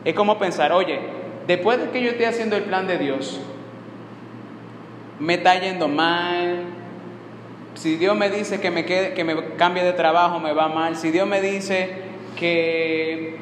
[0.05, 0.99] Es como pensar, oye,
[1.47, 3.39] después de que yo esté haciendo el plan de Dios,
[5.19, 6.63] me está yendo mal.
[7.73, 10.95] Si Dios me dice que me, quede, que me cambie de trabajo, me va mal.
[10.95, 11.89] Si Dios me dice
[12.37, 13.37] que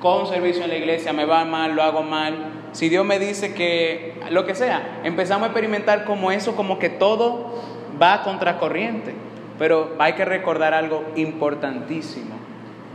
[0.00, 2.34] con servicio en la iglesia me va mal, lo hago mal.
[2.72, 6.88] Si Dios me dice que lo que sea, empezamos a experimentar como eso, como que
[6.88, 7.71] todo
[8.02, 9.14] va contracorriente.
[9.58, 12.34] Pero hay que recordar algo importantísimo.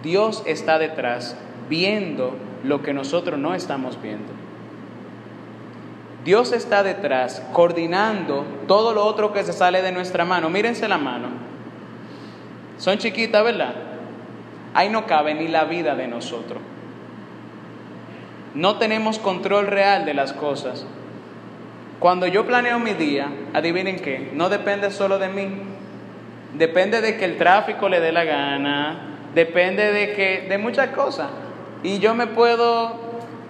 [0.03, 1.37] Dios está detrás
[1.69, 4.33] viendo lo que nosotros no estamos viendo.
[6.25, 10.49] Dios está detrás coordinando todo lo otro que se sale de nuestra mano.
[10.49, 11.29] Mírense la mano.
[12.77, 13.75] Son chiquitas, ¿verdad?
[14.73, 16.61] Ahí no cabe ni la vida de nosotros.
[18.53, 20.85] No tenemos control real de las cosas.
[21.99, 25.49] Cuando yo planeo mi día, adivinen qué, no depende solo de mí.
[26.53, 31.29] Depende de que el tráfico le dé la gana, depende de que de muchas cosas.
[31.83, 33.07] Y yo me puedo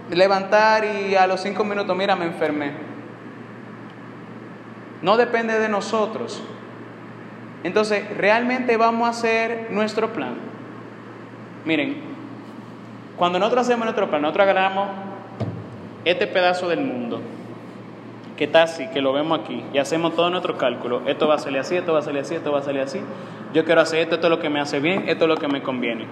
[0.10, 2.72] levantar y a los cinco minutos, mira, me enfermé.
[5.02, 6.42] No depende de nosotros.
[7.64, 10.36] Entonces, realmente vamos a hacer nuestro plan.
[11.66, 11.98] Miren,
[13.18, 14.90] cuando nosotros hacemos nuestro plan, nosotros agarramos
[16.06, 17.22] este pedazo del mundo,
[18.38, 21.02] que así, que lo vemos aquí, y hacemos todo nuestro cálculo.
[21.08, 23.02] Esto va a salir así, esto va a salir así, esto va a salir así.
[23.54, 25.48] Yo quiero hacer esto, esto es lo que me hace bien, esto es lo que
[25.48, 26.06] me conviene.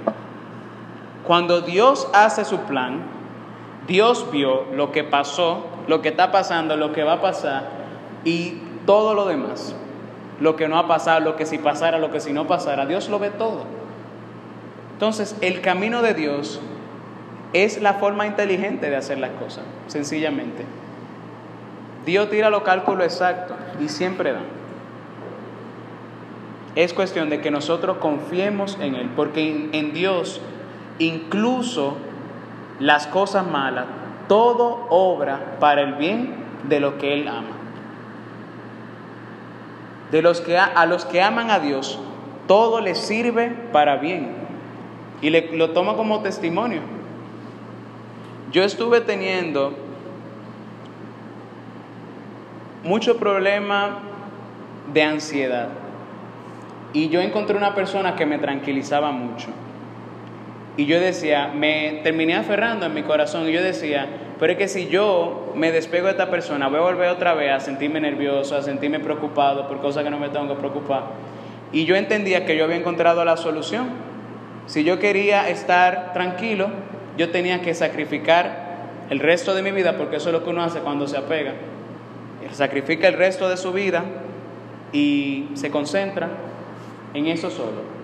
[1.24, 3.04] Cuando Dios hace su plan,
[3.88, 7.70] Dios vio lo que pasó, lo que está pasando, lo que va a pasar
[8.24, 9.76] y todo lo demás.
[10.40, 12.86] Lo que no ha pasado, lo que si pasara, lo que si no pasara.
[12.86, 13.64] Dios lo ve todo.
[14.94, 16.60] Entonces, el camino de Dios
[17.54, 20.66] es la forma inteligente de hacer las cosas, sencillamente.
[22.06, 24.42] Dios tira los cálculos exactos y siempre da.
[26.76, 30.42] es cuestión de que nosotros confiemos en Él, porque en, Dios
[31.00, 31.98] incluso
[32.80, 33.86] las cosas malas,
[34.28, 36.36] todo obra para el bien
[36.70, 37.56] de lo que Él ama.
[40.12, 42.00] De los que a, los que aman a Dios,
[42.48, 44.34] todo les sirve para bien.
[45.22, 46.82] Y le, lo tomo como testimonio.
[48.52, 49.74] Yo estuve teniendo
[52.86, 53.98] mucho problema
[54.94, 55.70] de ansiedad.
[56.94, 59.48] Y yo encontré una persona que me tranquilizaba mucho.
[60.78, 64.08] Y yo decía, me terminé aferrando en mi corazón y yo decía,
[64.40, 67.52] pero es que si yo me despego de esta persona, voy a volver otra vez
[67.52, 71.06] a sentirme nervioso, a sentirme preocupado por cosas que no me tengo que preocupar.
[71.72, 73.90] Y yo entendía que yo había encontrado la solución.
[74.68, 76.70] Si yo quería estar tranquilo,
[77.18, 78.66] yo tenía que sacrificar
[79.10, 81.54] el resto de mi vida, porque eso es lo que uno hace cuando se apega.
[82.52, 84.04] Sacrifica el resto de su vida
[84.94, 86.30] y se concentra
[87.14, 87.96] en eso solo.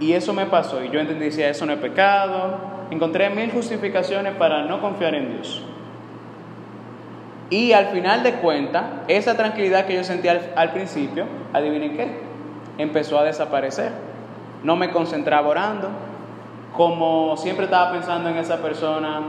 [0.00, 2.58] Y eso me pasó y yo entendí, decía, eso no es pecado.
[2.90, 5.62] Encontré mil justificaciones para no confiar en Dios.
[7.50, 12.20] Y al final de cuentas, esa tranquilidad que yo sentía al, principio, adivinen qué,
[12.78, 13.92] empezó a desaparecer.
[14.64, 15.90] No me concentraba orando,
[16.74, 19.20] como siempre estaba pensando en esa persona,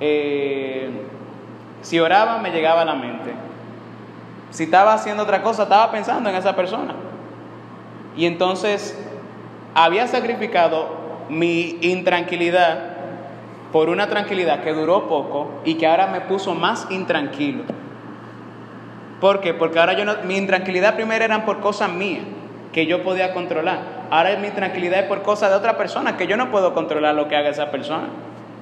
[0.00, 0.90] eh,
[1.82, 3.32] si oraba me llegaba a la mente.
[4.50, 6.94] Si estaba haciendo otra cosa, estaba pensando en esa persona.
[8.16, 8.98] Y entonces
[9.74, 10.88] había sacrificado
[11.28, 12.96] mi intranquilidad
[13.72, 17.64] por una tranquilidad que duró poco y que ahora me puso más intranquilo.
[19.20, 19.54] ¿Por qué?
[19.54, 22.24] Porque ahora yo no, mi intranquilidad primero eran por cosas mías
[22.72, 23.80] que yo podía controlar.
[24.10, 27.28] Ahora mi tranquilidad es por cosas de otra persona que yo no puedo controlar lo
[27.28, 28.08] que haga esa persona.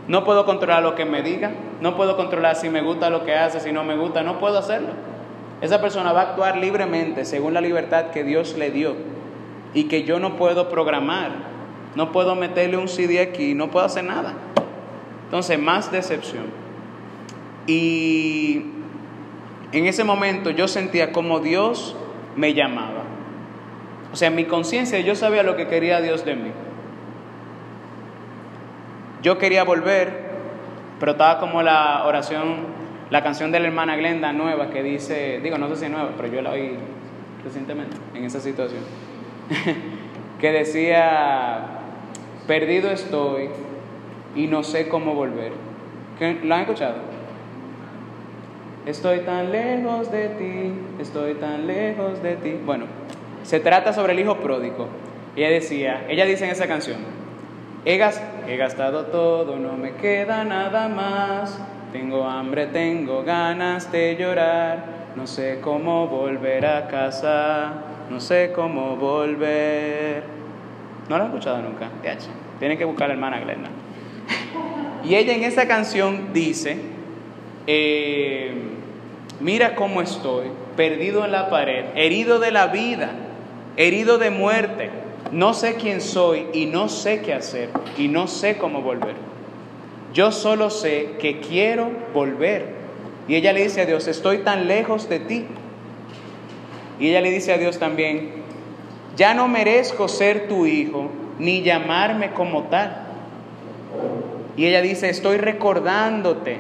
[0.07, 3.35] No puedo controlar lo que me diga, no puedo controlar si me gusta lo que
[3.35, 4.90] hace, si no me gusta, no puedo hacerlo.
[5.61, 8.97] Esa persona va a actuar libremente según la libertad que Dios le dio
[9.73, 11.31] y que yo no puedo programar,
[11.95, 14.35] no puedo meterle un CD aquí, no puedo hacer nada.
[15.25, 16.45] Entonces, más decepción.
[17.67, 18.67] Y
[19.73, 21.97] en ese momento yo sentía como Dios
[22.37, 23.05] me llamaba.
[24.12, 26.51] O sea, en mi conciencia yo sabía lo que quería Dios de mí.
[29.25, 30.13] Yo quería volver,
[31.01, 32.57] pero estaba como la oración,
[33.09, 36.11] la canción de la hermana Glenda nueva que dice, digo, no sé si es nueva,
[36.15, 36.77] pero yo la oí
[37.43, 38.83] recientemente en esa situación,
[40.43, 41.59] que decía,
[42.47, 43.49] perdido estoy
[44.37, 45.53] y no sé cómo volver.
[46.45, 46.97] ¿La han escuchado?
[48.85, 52.59] Estoy tan lejos de ti, estoy tan lejos de ti.
[52.63, 52.85] Bueno,
[53.43, 54.89] se trata sobre el hijo pródigo.
[55.35, 57.24] Ella decía, ella dice en esa canción,
[57.87, 61.59] He, gastado todo, no me queda nada más.
[61.92, 64.85] Tengo hambre, tengo ganas de llorar.
[65.16, 67.75] No sé cómo volver a casa.
[68.09, 70.23] No sé cómo volver.
[71.11, 71.90] ¿No lo he escuchado nunca?
[72.59, 73.68] Tienen que buscar a la hermana Glenda.
[75.05, 76.79] Y ella en esa canción dice,
[77.66, 78.55] eh,
[79.40, 83.11] mira cómo estoy, perdido en la pared, herido de la vida,
[83.77, 88.57] herido de muerte no sé quién soy y no sé qué hacer y no sé
[88.57, 89.15] cómo volver.
[90.13, 92.75] Yo solo sé que quiero volver.
[93.27, 95.47] Y ella le dice a Dios, estoy tan lejos de ti.
[97.01, 98.31] Y ella le dice a Dios también,
[99.17, 103.07] ya no merezco ser tu hijo ni llamarme como tal.
[104.57, 106.59] Y ella dice, estoy recordándote,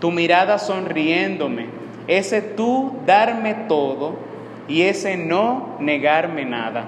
[0.00, 1.66] tu mirada sonriéndome,
[2.06, 4.16] ese tú darme todo
[4.68, 6.84] y ese no negarme nada.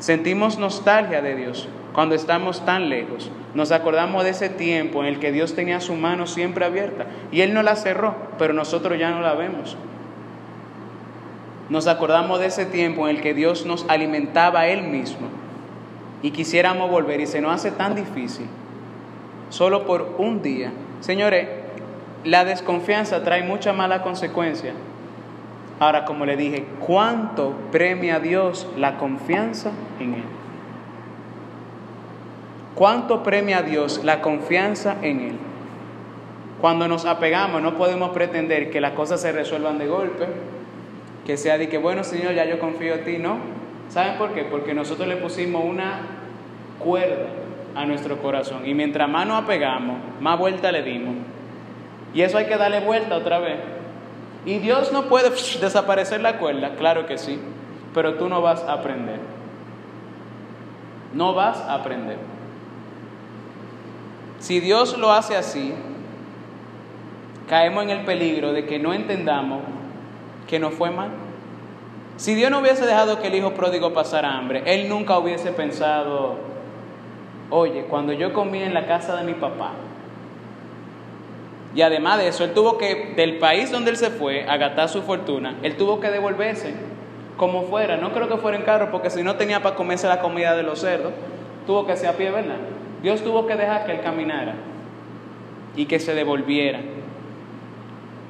[0.00, 3.30] Sentimos nostalgia de Dios cuando estamos tan lejos.
[3.54, 7.42] Nos acordamos de ese tiempo en el que Dios tenía su mano siempre abierta y
[7.42, 9.76] Él no la cerró, pero nosotros ya no la vemos.
[11.68, 15.28] Nos acordamos de ese tiempo en el que Dios nos alimentaba Él mismo
[16.22, 18.46] y quisiéramos volver y se nos hace tan difícil,
[19.50, 20.72] solo por un día.
[21.00, 21.46] Señores,
[22.24, 24.72] la desconfianza trae mucha mala consecuencia
[25.80, 30.24] Ahora, como le dije, ¿cuánto premia Dios la confianza en Él?
[32.74, 35.38] ¿Cuánto premia Dios la confianza en Él?
[36.60, 40.26] Cuando nos apegamos no podemos pretender que las cosas se resuelvan de golpe,
[41.26, 43.38] que sea de que, bueno Señor, ya yo confío en ti, no.
[43.88, 44.44] ¿Saben por qué?
[44.44, 46.00] Porque nosotros le pusimos una
[46.78, 47.28] cuerda
[47.74, 51.14] a nuestro corazón y mientras más nos apegamos, más vuelta le dimos.
[52.12, 53.79] Y eso hay que darle vuelta otra vez.
[54.46, 56.74] ¿Y Dios no puede desaparecer la cuerda?
[56.76, 57.38] Claro que sí,
[57.92, 59.20] pero tú no vas a aprender.
[61.12, 62.18] No vas a aprender.
[64.38, 65.74] Si Dios lo hace así,
[67.48, 69.60] caemos en el peligro de que no entendamos
[70.48, 71.10] que no fue mal.
[72.16, 76.36] Si Dios no hubiese dejado que el hijo pródigo pasara hambre, él nunca hubiese pensado,
[77.50, 79.72] oye, cuando yo comí en la casa de mi papá,
[81.74, 84.88] y además de eso, él tuvo que, del país donde él se fue, a gastar
[84.88, 86.74] su fortuna, él tuvo que devolverse
[87.36, 87.96] como fuera.
[87.96, 90.62] No creo que fuera en carro, porque si no tenía para comerse la comida de
[90.62, 91.12] los cerdos,
[91.66, 92.56] tuvo que ser a pie, ¿verdad?
[93.02, 94.54] Dios tuvo que dejar que él caminara
[95.76, 96.80] y que se devolviera.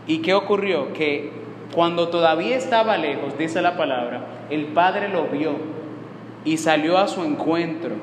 [0.06, 0.92] ¿Y qué ocurrió?
[0.92, 1.32] Que
[1.74, 5.54] cuando todavía estaba lejos, dice la palabra, el padre lo vio
[6.44, 7.94] y salió a su encuentro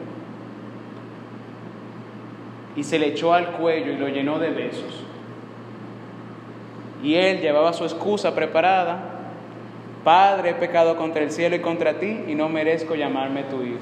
[2.75, 5.06] y se le echó al cuello y lo llenó de besos.
[7.03, 8.99] Y él llevaba su excusa preparada.
[10.03, 13.79] Padre, he pecado contra el cielo y contra ti y no merezco llamarme tu hijo.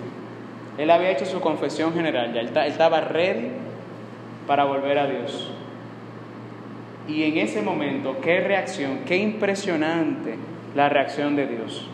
[0.78, 3.50] Él había hecho su confesión general, ya estaba ready
[4.46, 5.52] para volver a Dios.
[7.08, 10.36] Y en ese momento, qué reacción, qué impresionante
[10.76, 11.88] la reacción de Dios.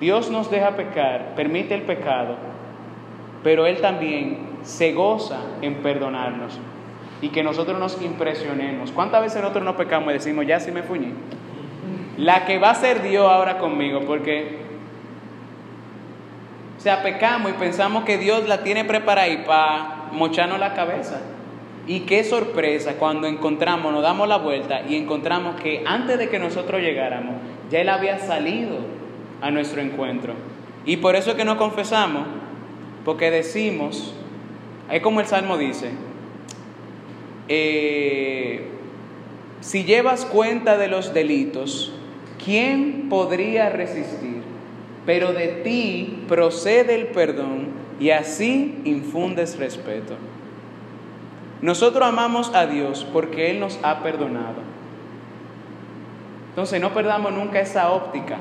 [0.00, 2.36] Dios nos deja pecar, permite el pecado,
[3.44, 6.58] pero Él también se goza en perdonarnos
[7.22, 8.90] y que nosotros nos impresionemos.
[8.90, 11.14] ¿Cuántas veces nosotros no pecamos y decimos, ya sí me fuñí?
[12.18, 14.58] La que va a ser Dios ahora conmigo, porque,
[16.76, 21.20] o sea, pecamos y pensamos que Dios la tiene preparada y para mocharnos la cabeza.
[21.86, 26.40] Y qué sorpresa cuando encontramos, nos damos la vuelta y encontramos que antes de que
[26.40, 27.36] nosotros llegáramos,
[27.70, 28.78] ya Él había salido
[29.40, 30.34] a nuestro encuentro.
[30.84, 32.24] Y por eso es que nos confesamos,
[33.04, 34.12] porque decimos,
[34.90, 35.92] es como el Salmo dice,
[37.48, 38.68] eh,
[39.60, 41.92] si llevas cuenta de los delitos,
[42.44, 44.42] ¿quién podría resistir?
[45.06, 50.14] Pero de ti procede el perdón y así infundes respeto.
[51.60, 54.62] Nosotros amamos a Dios porque Él nos ha perdonado.
[56.50, 58.38] Entonces no perdamos nunca esa óptica.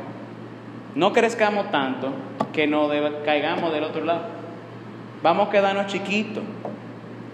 [0.95, 2.11] No crezcamos tanto
[2.51, 2.89] que no
[3.23, 4.25] caigamos del otro lado.
[5.21, 6.43] Vamos a quedarnos chiquitos.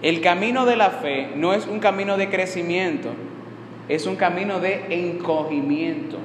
[0.02, 3.10] El camino de la fe no es un camino de crecimiento,
[3.88, 6.18] es un camino de encogimiento.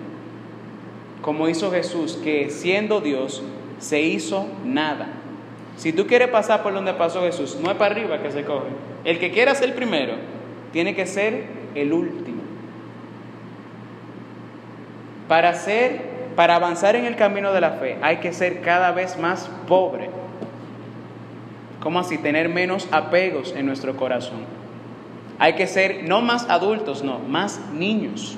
[1.21, 3.41] Como hizo Jesús, que siendo Dios
[3.79, 5.07] se hizo nada.
[5.77, 8.67] Si tú quieres pasar por donde pasó Jesús, no es para arriba que se coge.
[9.05, 10.13] El que quiera ser primero,
[10.71, 12.43] tiene que ser el último.
[15.27, 16.01] Para ser,
[16.35, 20.09] para avanzar en el camino de la fe, hay que ser cada vez más pobre
[21.83, 22.17] ¿Cómo así?
[22.17, 24.45] Tener menos apegos en nuestro corazón.
[25.37, 28.37] Hay que ser no más adultos, no, más niños.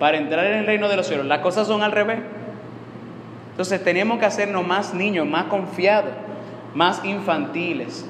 [0.00, 1.24] Para entrar en el reino de los cielos.
[1.24, 2.18] Las cosas son al revés.
[3.52, 6.10] Entonces tenemos que hacernos más niños, más confiados,
[6.74, 8.04] más infantiles.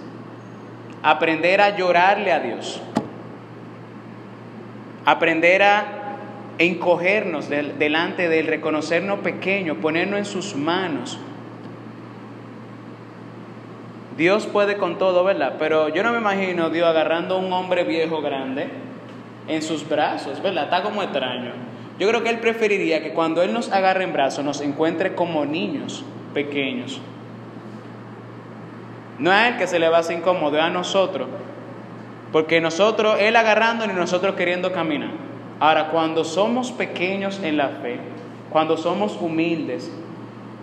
[1.02, 2.80] Aprender a llorarle a Dios.
[5.04, 5.84] Aprender a
[6.56, 11.18] encogernos delante de Él, reconocernos pequeños, ponernos en sus manos
[14.22, 15.54] Dios puede con todo, ¿verdad?
[15.58, 18.68] Pero yo no me imagino Dios agarrando a un hombre viejo grande
[19.48, 20.66] en sus brazos, ¿verdad?
[20.66, 21.50] Está como extraño.
[21.98, 25.44] Yo creo que Él preferiría que cuando Él nos agarre en brazos nos encuentre como
[25.44, 26.04] niños
[26.35, 27.00] pequeños.
[29.18, 31.26] No a Él que se le va a hacer incómodo, a nosotros.
[32.30, 35.11] Porque nosotros, Él agarrando y nosotros queriendo caminar.
[35.58, 37.98] Ahora, cuando somos pequeños en la fe,
[38.50, 39.90] cuando somos humildes,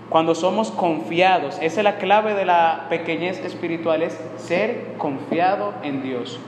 [0.09, 6.01] cuando somos confiados, esa es la clave de la pequeñez espiritual, es ser confiado en
[6.01, 6.39] Dios.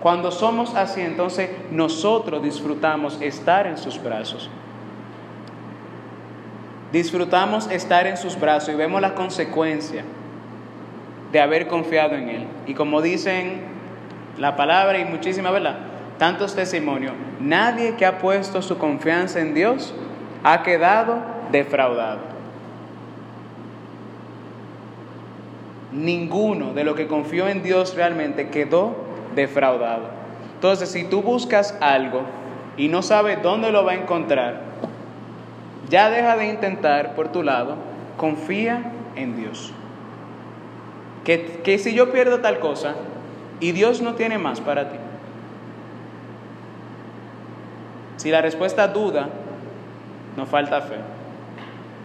[0.00, 4.50] Cuando somos así, entonces nosotros disfrutamos estar en sus brazos.
[6.92, 10.04] Disfrutamos estar en sus brazos y vemos la consecuencia
[11.32, 12.46] de haber confiado en Él.
[12.66, 13.62] Y como dicen
[14.38, 15.76] la palabra y muchísima verdad,
[16.18, 19.94] tantos testimonios, nadie que ha puesto su confianza en Dios
[20.44, 21.18] ha quedado
[21.50, 22.39] defraudado.
[25.92, 28.94] Ninguno de los que confió en Dios realmente quedó
[29.34, 30.08] defraudado.
[30.54, 32.22] Entonces, si tú buscas algo
[32.76, 34.60] y no sabes dónde lo va a encontrar,
[35.88, 37.76] ya deja de intentar por tu lado,
[38.16, 39.72] confía en Dios.
[41.24, 42.94] Que, que si yo pierdo tal cosa
[43.58, 44.98] y Dios no tiene más para ti.
[48.16, 49.28] Si la respuesta duda,
[50.36, 50.96] no falta fe.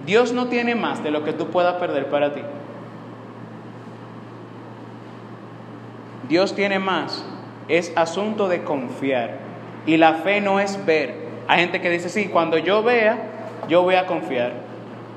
[0.05, 2.41] Dios no tiene más de lo que tú puedas perder para ti.
[6.27, 7.23] Dios tiene más,
[7.67, 9.39] es asunto de confiar.
[9.85, 11.25] Y la fe no es ver.
[11.47, 13.17] Hay gente que dice, sí, cuando yo vea,
[13.67, 14.53] yo voy a confiar.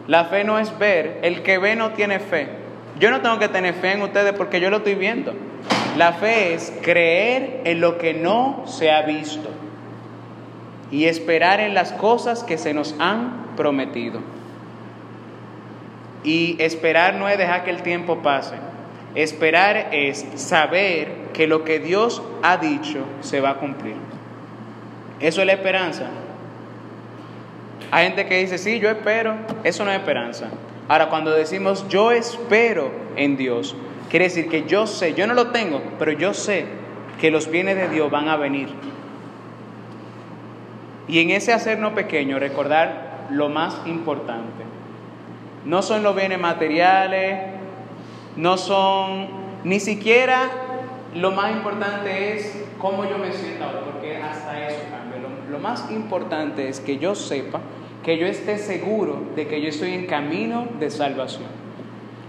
[0.07, 2.49] La fe no es ver, el que ve no tiene fe.
[2.99, 5.35] Yo no tengo que tener fe en ustedes porque yo lo estoy viendo.
[5.97, 9.49] La fe es creer en lo que no se ha visto.
[10.91, 14.21] y esperar en las cosas que se nos han prometido.
[16.25, 18.55] Y esperar no es dejar que el tiempo pase.
[19.19, 23.97] Esperar es saber que lo que Dios ha dicho se va a cumplir.
[25.19, 26.05] Eso es la esperanza.
[27.91, 30.51] Hay gente que dice, sí, yo espero, eso no es esperanza.
[30.87, 33.75] Ahora, cuando decimos yo espero en Dios,
[34.09, 36.67] quiere decir que yo sé, yo no lo tengo, pero yo sé
[37.21, 38.69] que los bienes de Dios van a venir.
[41.09, 44.63] Y en ese hacernos pequeño, recordar lo más importante.
[45.65, 47.58] No son los bienes materiales,
[48.39, 49.27] no son,
[49.65, 50.49] ni siquiera
[51.15, 55.19] lo más importante es cómo yo me siento ahora, porque hasta eso cambia.
[55.51, 57.61] Lo, más importante es que yo sepa,
[58.05, 61.49] que yo esté seguro de que yo estoy en camino de salvación.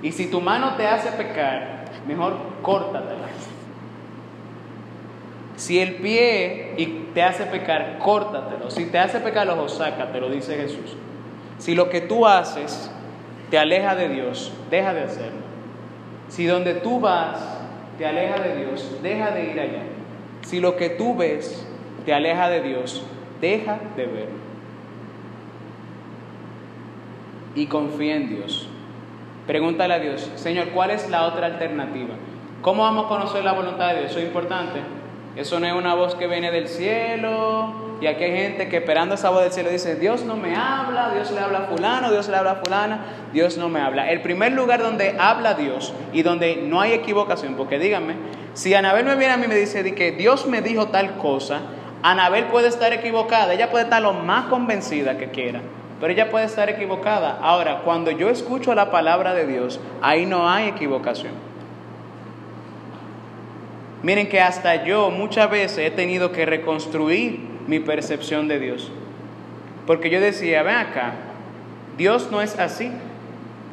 [0.01, 3.27] Y si tu mano te hace pecar, mejor córtatela.
[5.57, 8.71] Si el pie y te hace pecar, córtatelo.
[8.71, 10.95] Si te hace pecar los ojos, sácatelo, dice Jesús.
[11.59, 12.89] Si lo que tú haces
[13.51, 15.48] te aleja de Dios, deja de hacerlo.
[16.29, 17.39] Si donde tú vas
[17.97, 19.83] te aleja de Dios, deja de ir allá.
[20.41, 21.67] Si lo que tú ves
[22.05, 23.03] te aleja de Dios,
[23.41, 24.39] deja de verlo.
[27.55, 28.69] Y confía en Dios.
[29.47, 32.15] Pregúntale a Dios, Señor, ¿cuál es la otra alternativa?
[32.61, 34.11] ¿Cómo vamos a conocer la voluntad de Dios?
[34.11, 34.79] Eso es importante.
[35.35, 37.88] Eso no es una voz que viene del cielo.
[38.01, 41.11] Y aquí hay gente que esperando esa voz del cielo dice, Dios no me habla,
[41.13, 42.99] Dios le habla a fulano, Dios le habla a fulana,
[43.33, 44.09] Dios no me habla.
[44.09, 48.15] El primer lugar donde habla Dios y donde no hay equivocación, porque díganme,
[48.53, 51.59] si Anabel me viene a mí y me dice que Dios me dijo tal cosa,
[52.01, 55.59] Anabel puede estar equivocada, ella puede estar lo más convencida que quiera,
[55.99, 57.37] pero ella puede estar equivocada.
[57.41, 61.33] Ahora, cuando yo escucho la palabra de Dios, ahí no hay equivocación.
[64.03, 68.91] Miren que hasta yo muchas veces he tenido que reconstruir mi percepción de Dios.
[69.85, 71.13] Porque yo decía, ven acá,
[71.97, 72.91] Dios no es así.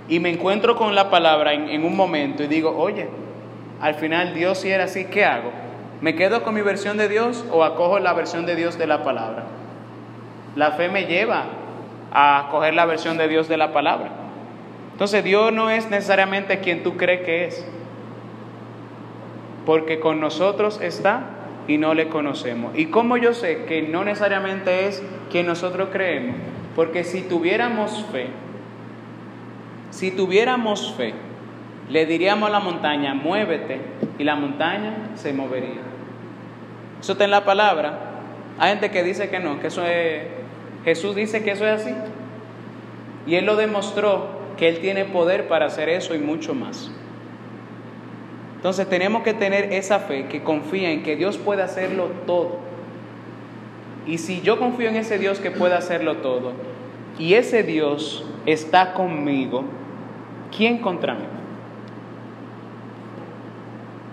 [0.08, 3.08] Y me encuentro con la palabra en, un momento y digo, oye,
[3.80, 5.50] al final Dios si era así, ¿qué hago?
[6.00, 9.02] ¿Me quedo con mi versión de Dios o acojo la versión de Dios de la
[9.02, 9.44] palabra?
[10.54, 11.44] La fe me lleva
[12.12, 14.10] a coger la versión de Dios de la palabra.
[14.92, 17.66] Entonces Dios no es necesariamente quien tú crees que es
[19.64, 21.35] porque con nosotros está
[21.68, 22.76] y no le conocemos.
[22.76, 26.36] ¿Y cómo yo sé que no necesariamente es quien nosotros creemos?
[26.74, 28.28] Porque si tuviéramos fe,
[29.90, 31.14] si tuviéramos fe,
[31.88, 33.80] le diríamos a la montaña, muévete,
[34.18, 35.82] y la montaña se movería.
[37.00, 37.98] Eso está en la palabra.
[38.58, 40.24] Hay gente que dice que no, que eso es...
[40.84, 41.94] Jesús dice que eso es así.
[43.26, 46.90] Y Él lo demostró que Él tiene poder para hacer eso y mucho más.
[48.66, 52.58] Entonces tenemos que tener esa fe que confía en que Dios puede hacerlo todo.
[54.08, 56.50] Y si yo confío en ese Dios que puede hacerlo todo,
[57.16, 59.62] y ese Dios está conmigo,
[60.56, 61.26] ¿quién contra mí?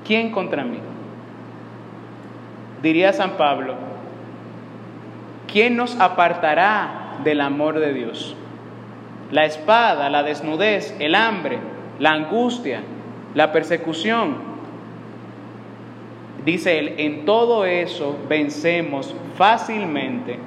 [0.06, 0.78] ¿Quién contra mí?
[2.84, 3.74] Diría San Pablo,
[5.52, 8.36] ¿quién nos apartará del amor de Dios?
[9.32, 11.58] La espada, la desnudez, el hambre,
[11.98, 12.84] la angustia,
[13.36, 14.54] la persecución.
[16.46, 20.38] Dice él, en todo eso vencemos fácilmente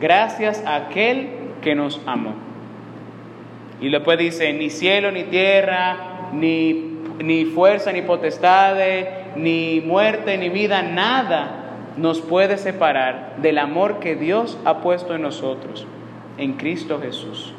[0.00, 1.28] gracias a aquel
[1.62, 2.34] que nos amó.
[3.80, 10.48] Y después dice, ni cielo, ni tierra, ni, ni fuerza, ni potestades, ni muerte, ni
[10.48, 11.60] vida, nada
[11.96, 15.86] nos puede separar del amor que Dios ha puesto en nosotros,
[16.38, 17.52] en Cristo Jesús.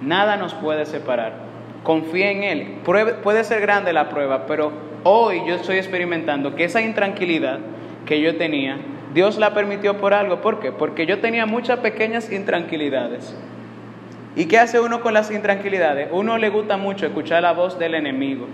[0.00, 1.51] Nada nos puede separar.
[1.82, 2.66] Confía en Él.
[2.84, 4.72] puede ser grande la prueba, pero
[5.04, 7.58] hoy yo estoy experimentando que esa intranquilidad
[8.06, 8.78] que yo tenía,
[9.14, 10.40] Dios la permitió por algo.
[10.40, 10.72] ¿Por qué?
[10.72, 13.36] Porque yo tenía muchas pequeñas intranquilidades.
[14.34, 16.08] ¿Y qué hace uno con las intranquilidades?
[16.10, 18.46] Uno le gusta mucho escuchar la voz del enemigo.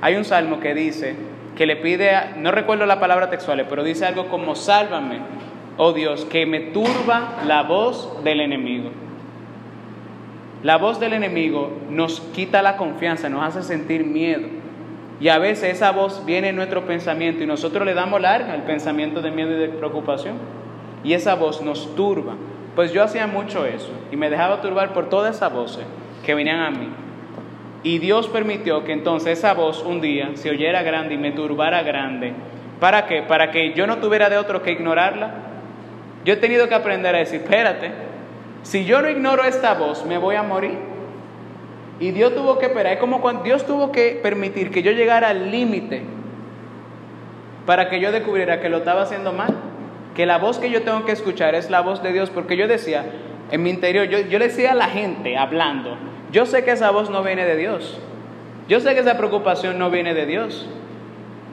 [0.00, 1.16] Hay un salmo que dice,
[1.56, 5.18] que le pide, no recuerdo la palabra textual, pero dice algo como, sálvame,
[5.76, 8.90] oh Dios, que me turba la voz del enemigo.
[10.66, 14.48] La voz del enemigo nos quita la confianza, nos hace sentir miedo.
[15.20, 18.64] Y a veces esa voz viene en nuestro pensamiento y nosotros le damos larga al
[18.64, 20.38] pensamiento de miedo y de preocupación.
[21.04, 22.34] Y esa voz nos turba.
[22.74, 25.84] Pues yo hacía mucho eso y me dejaba turbar por todas esas voces
[26.24, 26.88] que venían a mí.
[27.84, 31.84] Y Dios permitió que entonces esa voz un día se oyera grande y me turbara
[31.84, 32.32] grande.
[32.80, 33.22] ¿Para qué?
[33.22, 35.30] Para que yo no tuviera de otro que ignorarla.
[36.24, 38.15] Yo he tenido que aprender a decir, espérate,
[38.66, 40.76] si yo no ignoro esta voz, me voy a morir.
[42.00, 42.94] Y Dios tuvo que esperar.
[42.94, 46.02] Es como cuando Dios tuvo que permitir que yo llegara al límite
[47.64, 49.54] para que yo descubriera que lo estaba haciendo mal.
[50.16, 52.66] que la voz que yo tengo que escuchar es la voz de Dios, porque yo
[52.66, 53.04] decía,
[53.52, 55.96] en mi interior, yo, yo decía a la gente hablando,
[56.32, 58.00] yo sé que esa voz no viene de Dios,
[58.66, 60.66] yo sé que esa preocupación no viene de Dios,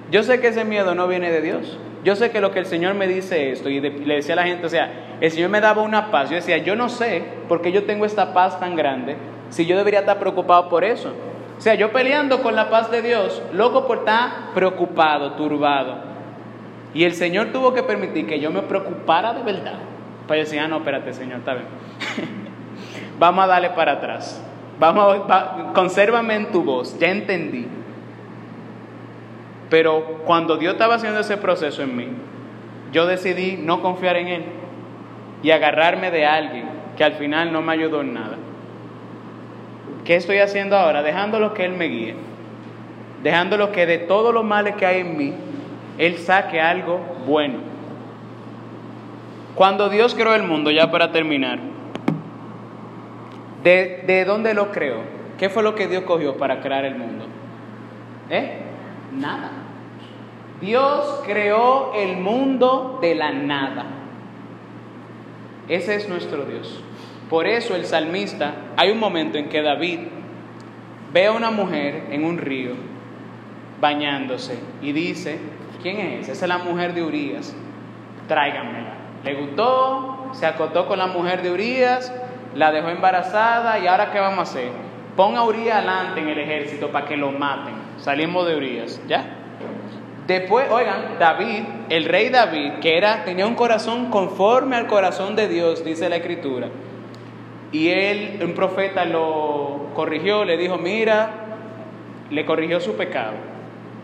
[0.10, 2.66] yo sé que ese miedo no viene de Dios, yo sé que lo que el
[2.66, 5.62] Señor me dice esto, y le decía a la gente, o sea, el Señor me
[5.62, 8.76] daba una paz, yo decía, yo no sé por qué yo tengo esta paz tan
[8.76, 9.16] grande,
[9.50, 11.14] si yo debería estar preocupado por eso.
[11.58, 15.98] O sea, yo peleando con la paz de Dios, loco por estar preocupado, turbado.
[16.94, 19.80] Y el Señor tuvo que permitir que yo me preocupara de verdad.
[20.28, 21.68] Para decir, ah, no, espérate, Señor, está bien.
[23.20, 24.44] Vamos a darle para atrás.
[24.80, 27.68] Vamos a, consérvame en tu voz, ya entendí.
[29.74, 32.08] Pero cuando Dios estaba haciendo ese proceso en mí,
[32.92, 34.44] yo decidí no confiar en Él
[35.42, 36.66] y agarrarme de alguien
[36.96, 38.38] que al final no me ayudó en nada.
[40.06, 41.02] ¿Qué estoy haciendo ahora?
[41.02, 42.14] Dejándolo que Él me guíe.
[43.24, 45.34] Dejándolo que de todos los males que hay en mí,
[45.98, 47.58] Él saque algo bueno.
[49.56, 51.58] Cuando Dios creó el mundo, ya para terminar,
[53.64, 55.00] ¿de, de dónde lo creó?
[55.40, 57.26] ¿Qué fue lo que Dios cogió para crear el mundo?
[58.30, 58.60] ¿Eh?
[59.14, 59.63] Nada.
[60.64, 63.86] Dios creó el mundo de la nada.
[65.68, 66.82] Ese es nuestro Dios.
[67.30, 70.00] Por eso el salmista, hay un momento en que David
[71.12, 72.76] ve a una mujer en un río
[73.82, 75.38] bañándose y dice,
[75.82, 76.30] ¿quién es?
[76.30, 77.54] Esa es la mujer de Urias,
[78.30, 78.94] tráiganmela.
[79.26, 82.14] Le gustó, se acotó con la mujer de Urias,
[82.56, 84.72] la dejó embarazada y ahora ¿qué vamos a hacer?
[85.18, 87.74] Pon a Urias adelante en el ejército para que lo maten.
[87.98, 89.43] Salimos de Urias, ¿ya?
[90.28, 95.50] Después, oigan, David, el rey David, que era, tenía un corazón conforme al corazón de
[95.50, 96.70] Dios, dice la escritura.
[97.74, 101.32] Y él, un profeta lo corrigió, le dijo, mira,
[102.30, 103.34] le corrigió su pecado,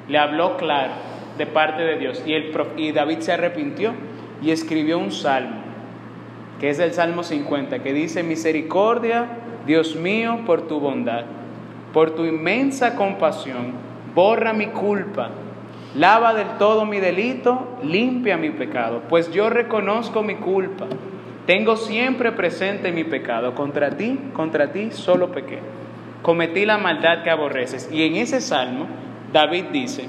[0.10, 0.92] le habló claro
[1.38, 2.22] de parte de Dios.
[2.26, 3.94] Y, el, y David se arrepintió
[4.42, 5.62] y escribió un salmo,
[6.60, 9.28] que es el Salmo 50, que dice, misericordia,
[9.66, 11.24] Dios mío, por tu bondad,
[11.94, 13.74] por tu inmensa compasión,
[14.14, 15.30] borra mi culpa,
[15.96, 20.86] lava del todo mi delito, limpia mi pecado, pues yo reconozco mi culpa
[21.50, 23.56] tengo siempre presente mi pecado.
[23.56, 25.58] Contra ti, contra ti solo pequé.
[26.22, 27.90] Cometí la maldad que aborreces.
[27.92, 28.86] Y en ese salmo,
[29.34, 30.08] David dice,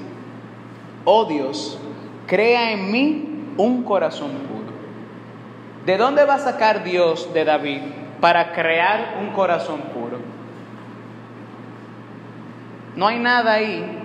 [1.03, 1.79] oh Dios,
[2.27, 4.71] crea en mí un corazón puro.
[5.87, 7.81] ¿De dónde va a sacar Dios de David
[8.19, 10.19] para crear un corazón puro?
[12.95, 13.97] No hay nada ahí.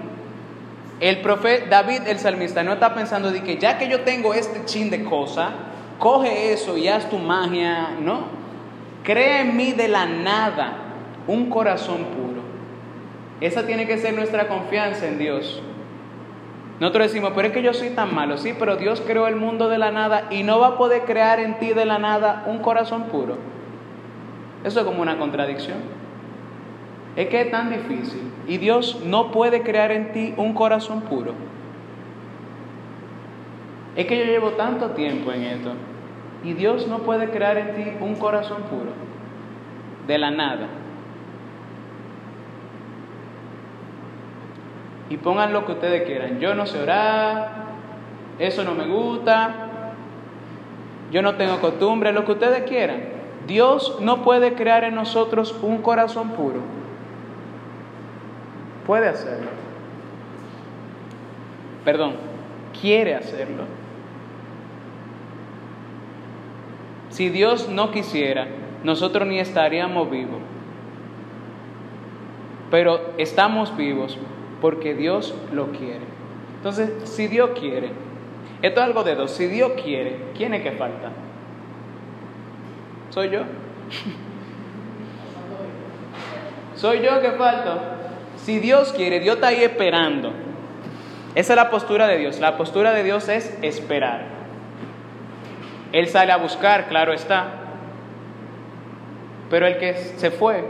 [1.01, 4.65] El profeta David, el salmista, no está pensando de que ya que yo tengo este
[4.65, 5.51] chin de cosa,
[5.99, 7.91] coge eso y haz tu magia.
[8.01, 8.25] No.
[9.03, 10.73] Crea en mí de la nada
[11.27, 12.41] un corazón puro.
[13.41, 15.63] Esa tiene que ser nuestra confianza en Dios.
[16.81, 18.39] Nosotros decimos, pero es que yo soy tan malo.
[18.39, 21.41] Sí, pero Dios creó el mundo de la nada y no va a poder crear
[21.41, 23.37] en ti de la nada un corazón puro.
[24.65, 25.96] Eso es como una contradicción.
[27.17, 31.33] Es que es tan difícil y Dios no puede crear en ti un corazón puro.
[33.97, 35.73] Es que yo llevo tanto tiempo en esto
[36.45, 38.93] y Dios no puede crear en ti un corazón puro,
[40.07, 40.69] de la nada.
[45.09, 46.39] Y pongan lo que ustedes quieran.
[46.39, 47.49] Yo no sé orar,
[48.39, 49.55] eso no me gusta,
[51.11, 53.05] yo no tengo costumbre, lo que ustedes quieran.
[53.47, 56.76] Dios no puede crear en nosotros un corazón puro.
[58.87, 59.49] Puede hacerlo.
[61.85, 62.15] Perdón,
[62.81, 63.65] quiere hacerlo.
[67.11, 68.47] Si Dios no quisiera,
[68.85, 70.41] nosotros ni estaríamos vivos.
[72.71, 74.19] Pero estamos vivos
[74.61, 76.07] porque Dios lo quiere.
[76.57, 77.91] Entonces, si Dios quiere,
[78.63, 81.11] esto es algo de dos, si Dios quiere, ¿quién es que falta?
[83.11, 83.41] ¿Soy yo?
[86.75, 87.96] ¿Soy yo que falto?
[88.47, 90.31] Si Dios quiere, Dios está ahí esperando.
[91.35, 92.39] Esa es la postura de Dios.
[92.39, 94.23] La postura de Dios es esperar.
[95.91, 97.47] Él sale a buscar, claro está.
[99.51, 100.63] Pero el que se fue,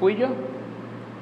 [0.00, 0.28] fui yo.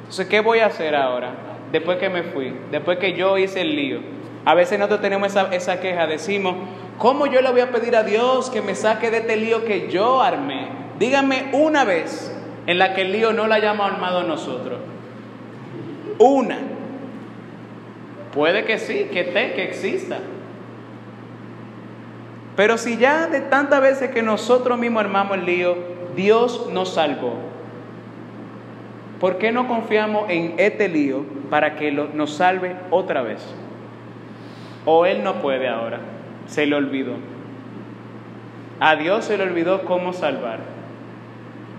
[0.02, 1.32] Entonces, ¿qué voy a hacer ahora?
[1.72, 3.98] Después que me fui, después que yo hice el lío.
[4.44, 6.54] A veces nosotros tenemos esa, queja, decimos,
[6.98, 9.90] ¿cómo yo le voy a pedir a Dios que me saque de este lío que
[9.90, 10.68] yo armé?
[11.00, 12.32] Dígame una vez
[12.68, 14.73] en la que el lío no lo hayamos armado nosotros.
[16.18, 16.58] Una.
[18.32, 20.18] Puede que sí, que te, que exista.
[22.56, 25.76] Pero si ya de tantas veces que nosotros mismos armamos el lío,
[26.14, 27.34] Dios nos salvó,
[29.20, 33.44] ¿por qué no confiamos en este lío para que nos salve otra vez?
[34.84, 35.98] O Él no puede ahora,
[36.46, 37.14] se le olvidó.
[38.80, 40.60] A Dios se le olvidó cómo salvar.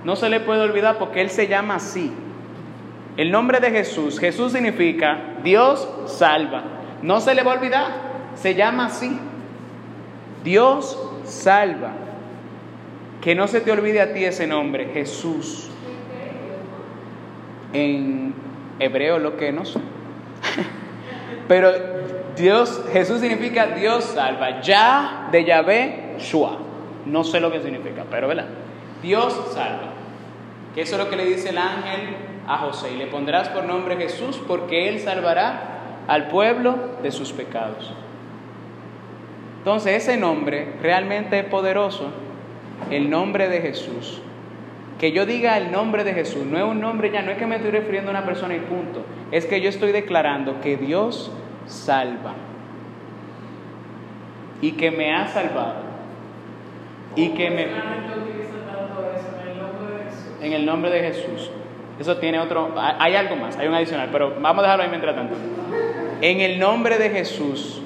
[0.03, 2.11] No se le puede olvidar porque Él se llama así.
[3.17, 6.63] El nombre de Jesús, Jesús significa Dios salva.
[7.01, 7.87] No se le va a olvidar,
[8.35, 9.17] se llama así.
[10.43, 11.93] Dios salva.
[13.21, 15.69] Que no se te olvide a ti ese nombre, Jesús.
[17.73, 18.33] En
[18.79, 19.79] hebreo lo que no sé.
[21.47, 21.71] Pero
[22.35, 24.61] Dios, Jesús significa Dios salva.
[24.61, 26.59] Ya de Yahvé, Shua.
[27.05, 28.47] No sé lo que significa, pero ¿verdad?
[29.03, 29.93] Dios salva.
[30.73, 32.15] Que eso es lo que le dice el ángel
[32.47, 32.93] a José.
[32.93, 35.75] Y le pondrás por nombre Jesús porque él salvará
[36.07, 37.93] al pueblo de sus pecados.
[39.59, 42.11] Entonces ese nombre realmente es poderoso,
[42.91, 44.21] el nombre de Jesús.
[44.99, 47.47] Que yo diga el nombre de Jesús, no es un nombre ya, no es que
[47.47, 51.31] me estoy refiriendo a una persona y punto, es que yo estoy declarando que Dios
[51.65, 52.33] salva
[54.61, 55.81] y que me ha salvado
[57.15, 57.67] y que me...
[60.41, 61.49] En el nombre de Jesús.
[61.99, 65.15] Eso tiene otro, hay algo más, hay un adicional, pero vamos a dejarlo ahí mientras
[65.15, 65.35] tanto.
[66.21, 67.81] En el nombre de Jesús,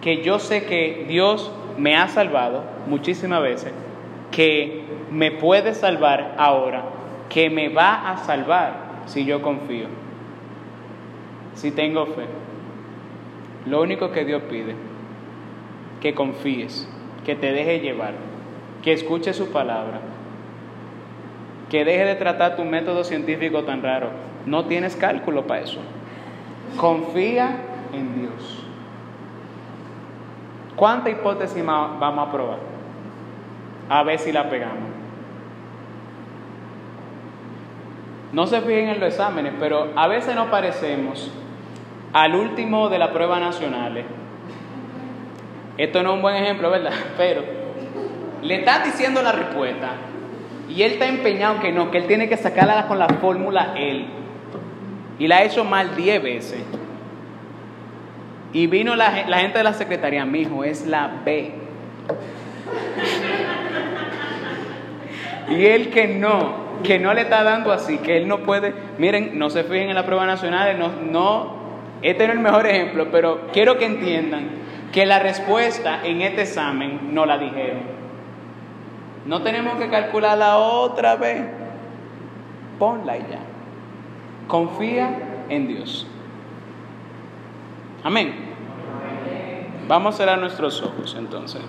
[0.00, 3.72] que yo sé que Dios me ha salvado muchísimas veces,
[4.32, 6.82] que me puede salvar ahora,
[7.28, 9.86] que me va a salvar si yo confío,
[11.54, 12.24] si tengo fe.
[13.66, 14.74] Lo único que Dios pide,
[16.00, 16.88] que confíes,
[17.24, 18.14] que te deje llevar,
[18.82, 20.00] que escuches su palabra
[21.70, 24.10] que deje de tratar tu método científico tan raro.
[24.44, 25.80] No tienes cálculo para eso.
[26.76, 27.56] Confía
[27.92, 28.64] en Dios.
[30.76, 32.58] ¿Cuánta hipótesis vamos a probar?
[33.88, 34.90] A ver si la pegamos.
[38.32, 41.30] No se fijen en los exámenes, pero a veces nos parecemos
[42.12, 44.04] al último de la prueba nacional.
[45.78, 46.92] Esto no es un buen ejemplo, ¿verdad?
[47.16, 47.42] Pero
[48.42, 49.90] le estás diciendo la respuesta
[50.68, 54.06] y él está empeñado que no, que él tiene que sacarla con la fórmula él.
[55.18, 56.60] Y la ha hecho mal diez veces.
[58.52, 61.52] Y vino la, gente de la secretaría, mi hijo, es la B.
[65.50, 68.74] y él que no, que no le está dando así, que él no puede.
[68.98, 71.56] Miren, no se fijen en la prueba nacional, no, no,
[72.02, 74.48] este no es el mejor ejemplo, pero quiero que entiendan
[74.92, 77.95] que la respuesta en este examen no la dijeron.
[79.26, 81.42] No tenemos que calcularla otra vez.
[82.78, 83.40] Ponla ya.
[84.46, 86.06] Confía en Dios.
[88.04, 88.34] Amén.
[89.88, 91.62] Vamos a cerrar nuestros ojos entonces.